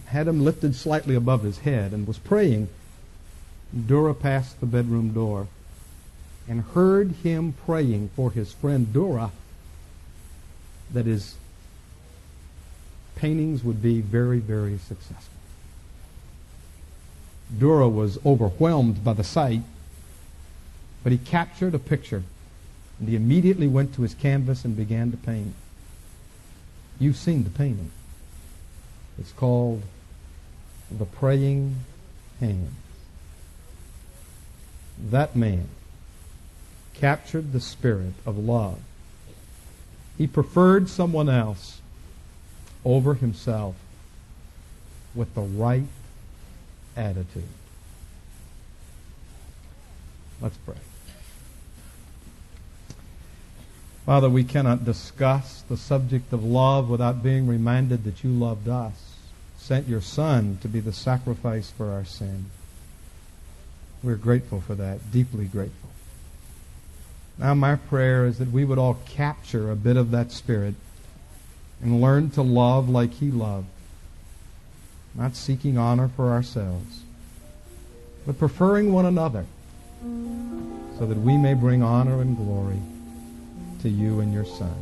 had 0.07 0.27
them 0.27 0.43
lifted 0.43 0.75
slightly 0.75 1.15
above 1.15 1.43
his 1.43 1.59
head, 1.59 1.93
and 1.93 2.07
was 2.07 2.17
praying. 2.17 2.71
Dürer 3.77 4.19
passed 4.19 4.61
the 4.61 4.67
bedroom 4.67 5.13
door 5.13 5.47
and 6.49 6.63
heard 6.75 7.13
him 7.23 7.55
praying 7.65 8.11
for 8.15 8.31
his 8.31 8.53
friend 8.53 8.87
Dürer 8.89 9.31
that 10.93 11.07
his 11.07 11.35
paintings 13.17 13.65
would 13.65 13.83
be 13.83 14.01
very, 14.01 14.39
very 14.39 14.79
successful. 14.79 15.35
Dürer 17.53 17.93
was 17.93 18.19
overwhelmed 18.25 19.03
by 19.03 19.13
the 19.13 19.25
sight, 19.25 19.63
but 21.03 21.13
he 21.13 21.19
captured 21.19 21.75
a 21.75 21.79
picture 21.79 22.23
and 22.99 23.09
he 23.09 23.17
immediately 23.17 23.69
went 23.69 23.95
to 23.95 24.03
his 24.03 24.15
canvas 24.15 24.65
and 24.65 24.77
began 24.77 25.11
to 25.11 25.17
paint. 25.17 25.55
You've 26.99 27.17
seen 27.17 27.45
the 27.45 27.51
painting. 27.51 27.91
It's 29.19 29.33
called 29.33 29.83
The 30.91 31.05
Praying 31.05 31.77
Hands. 32.41 32.71
That 34.99 35.37
man 35.37 35.69
captured 37.01 37.53
the 37.53 37.61
spirit 37.61 38.15
of 38.25 38.39
love. 38.39 38.79
He 40.17 40.27
preferred 40.27 40.89
someone 40.89 41.29
else 41.29 41.81
over 42.85 43.15
himself 43.15 43.75
with 45.15 45.35
the 45.35 45.43
right 45.43 45.87
attitude. 46.97 47.49
Let's 50.41 50.57
pray. 50.59 50.77
Father, 54.05 54.31
we 54.31 54.45
cannot 54.45 54.85
discuss 54.85 55.63
the 55.63 55.77
subject 55.77 56.33
of 56.33 56.45
love 56.45 56.89
without 56.89 57.23
being 57.23 57.49
reminded 57.49 58.05
that 58.05 58.23
you 58.23 58.31
loved 58.31 58.69
us, 58.69 59.17
sent 59.59 59.89
your 59.89 60.01
Son 60.01 60.59
to 60.63 60.69
be 60.69 60.79
the 60.79 60.93
sacrifice 60.93 61.71
for 61.71 61.91
our 61.91 62.05
sin. 62.05 62.47
We're 64.03 64.15
grateful 64.15 64.61
for 64.61 64.77
that, 64.77 65.11
deeply 65.11 65.47
grateful. 65.47 65.91
Now, 67.39 67.55
my 67.55 67.77
prayer 67.77 68.25
is 68.25 68.39
that 68.39 68.51
we 68.51 68.65
would 68.65 68.79
all 68.79 68.99
capture 69.07 69.71
a 69.71 69.77
bit 69.77 69.97
of 69.97 70.11
that 70.11 70.33
spirit 70.33 70.75
and 71.83 72.01
learn 72.01 72.31
to 72.31 72.43
love 72.43 72.89
like 72.89 73.15
He 73.15 73.31
loved, 73.31 73.67
not 75.15 75.37
seeking 75.37 75.77
honor 75.77 76.09
for 76.09 76.31
ourselves, 76.31 77.03
but 78.27 78.39
preferring 78.39 78.93
one 78.93 79.05
another 79.05 79.45
so 80.99 81.05
that 81.07 81.19
we 81.19 81.37
may 81.37 81.53
bring 81.53 81.83
honor 81.83 82.23
and 82.23 82.37
glory 82.37 82.81
to 83.83 83.89
you 83.89 84.21
and 84.21 84.33
your 84.33 84.47
Son. 84.47 84.75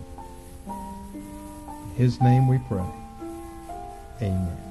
In 0.66 1.94
His 1.96 2.20
name 2.20 2.46
we 2.46 2.58
pray. 2.68 2.86
Amen. 4.22 4.63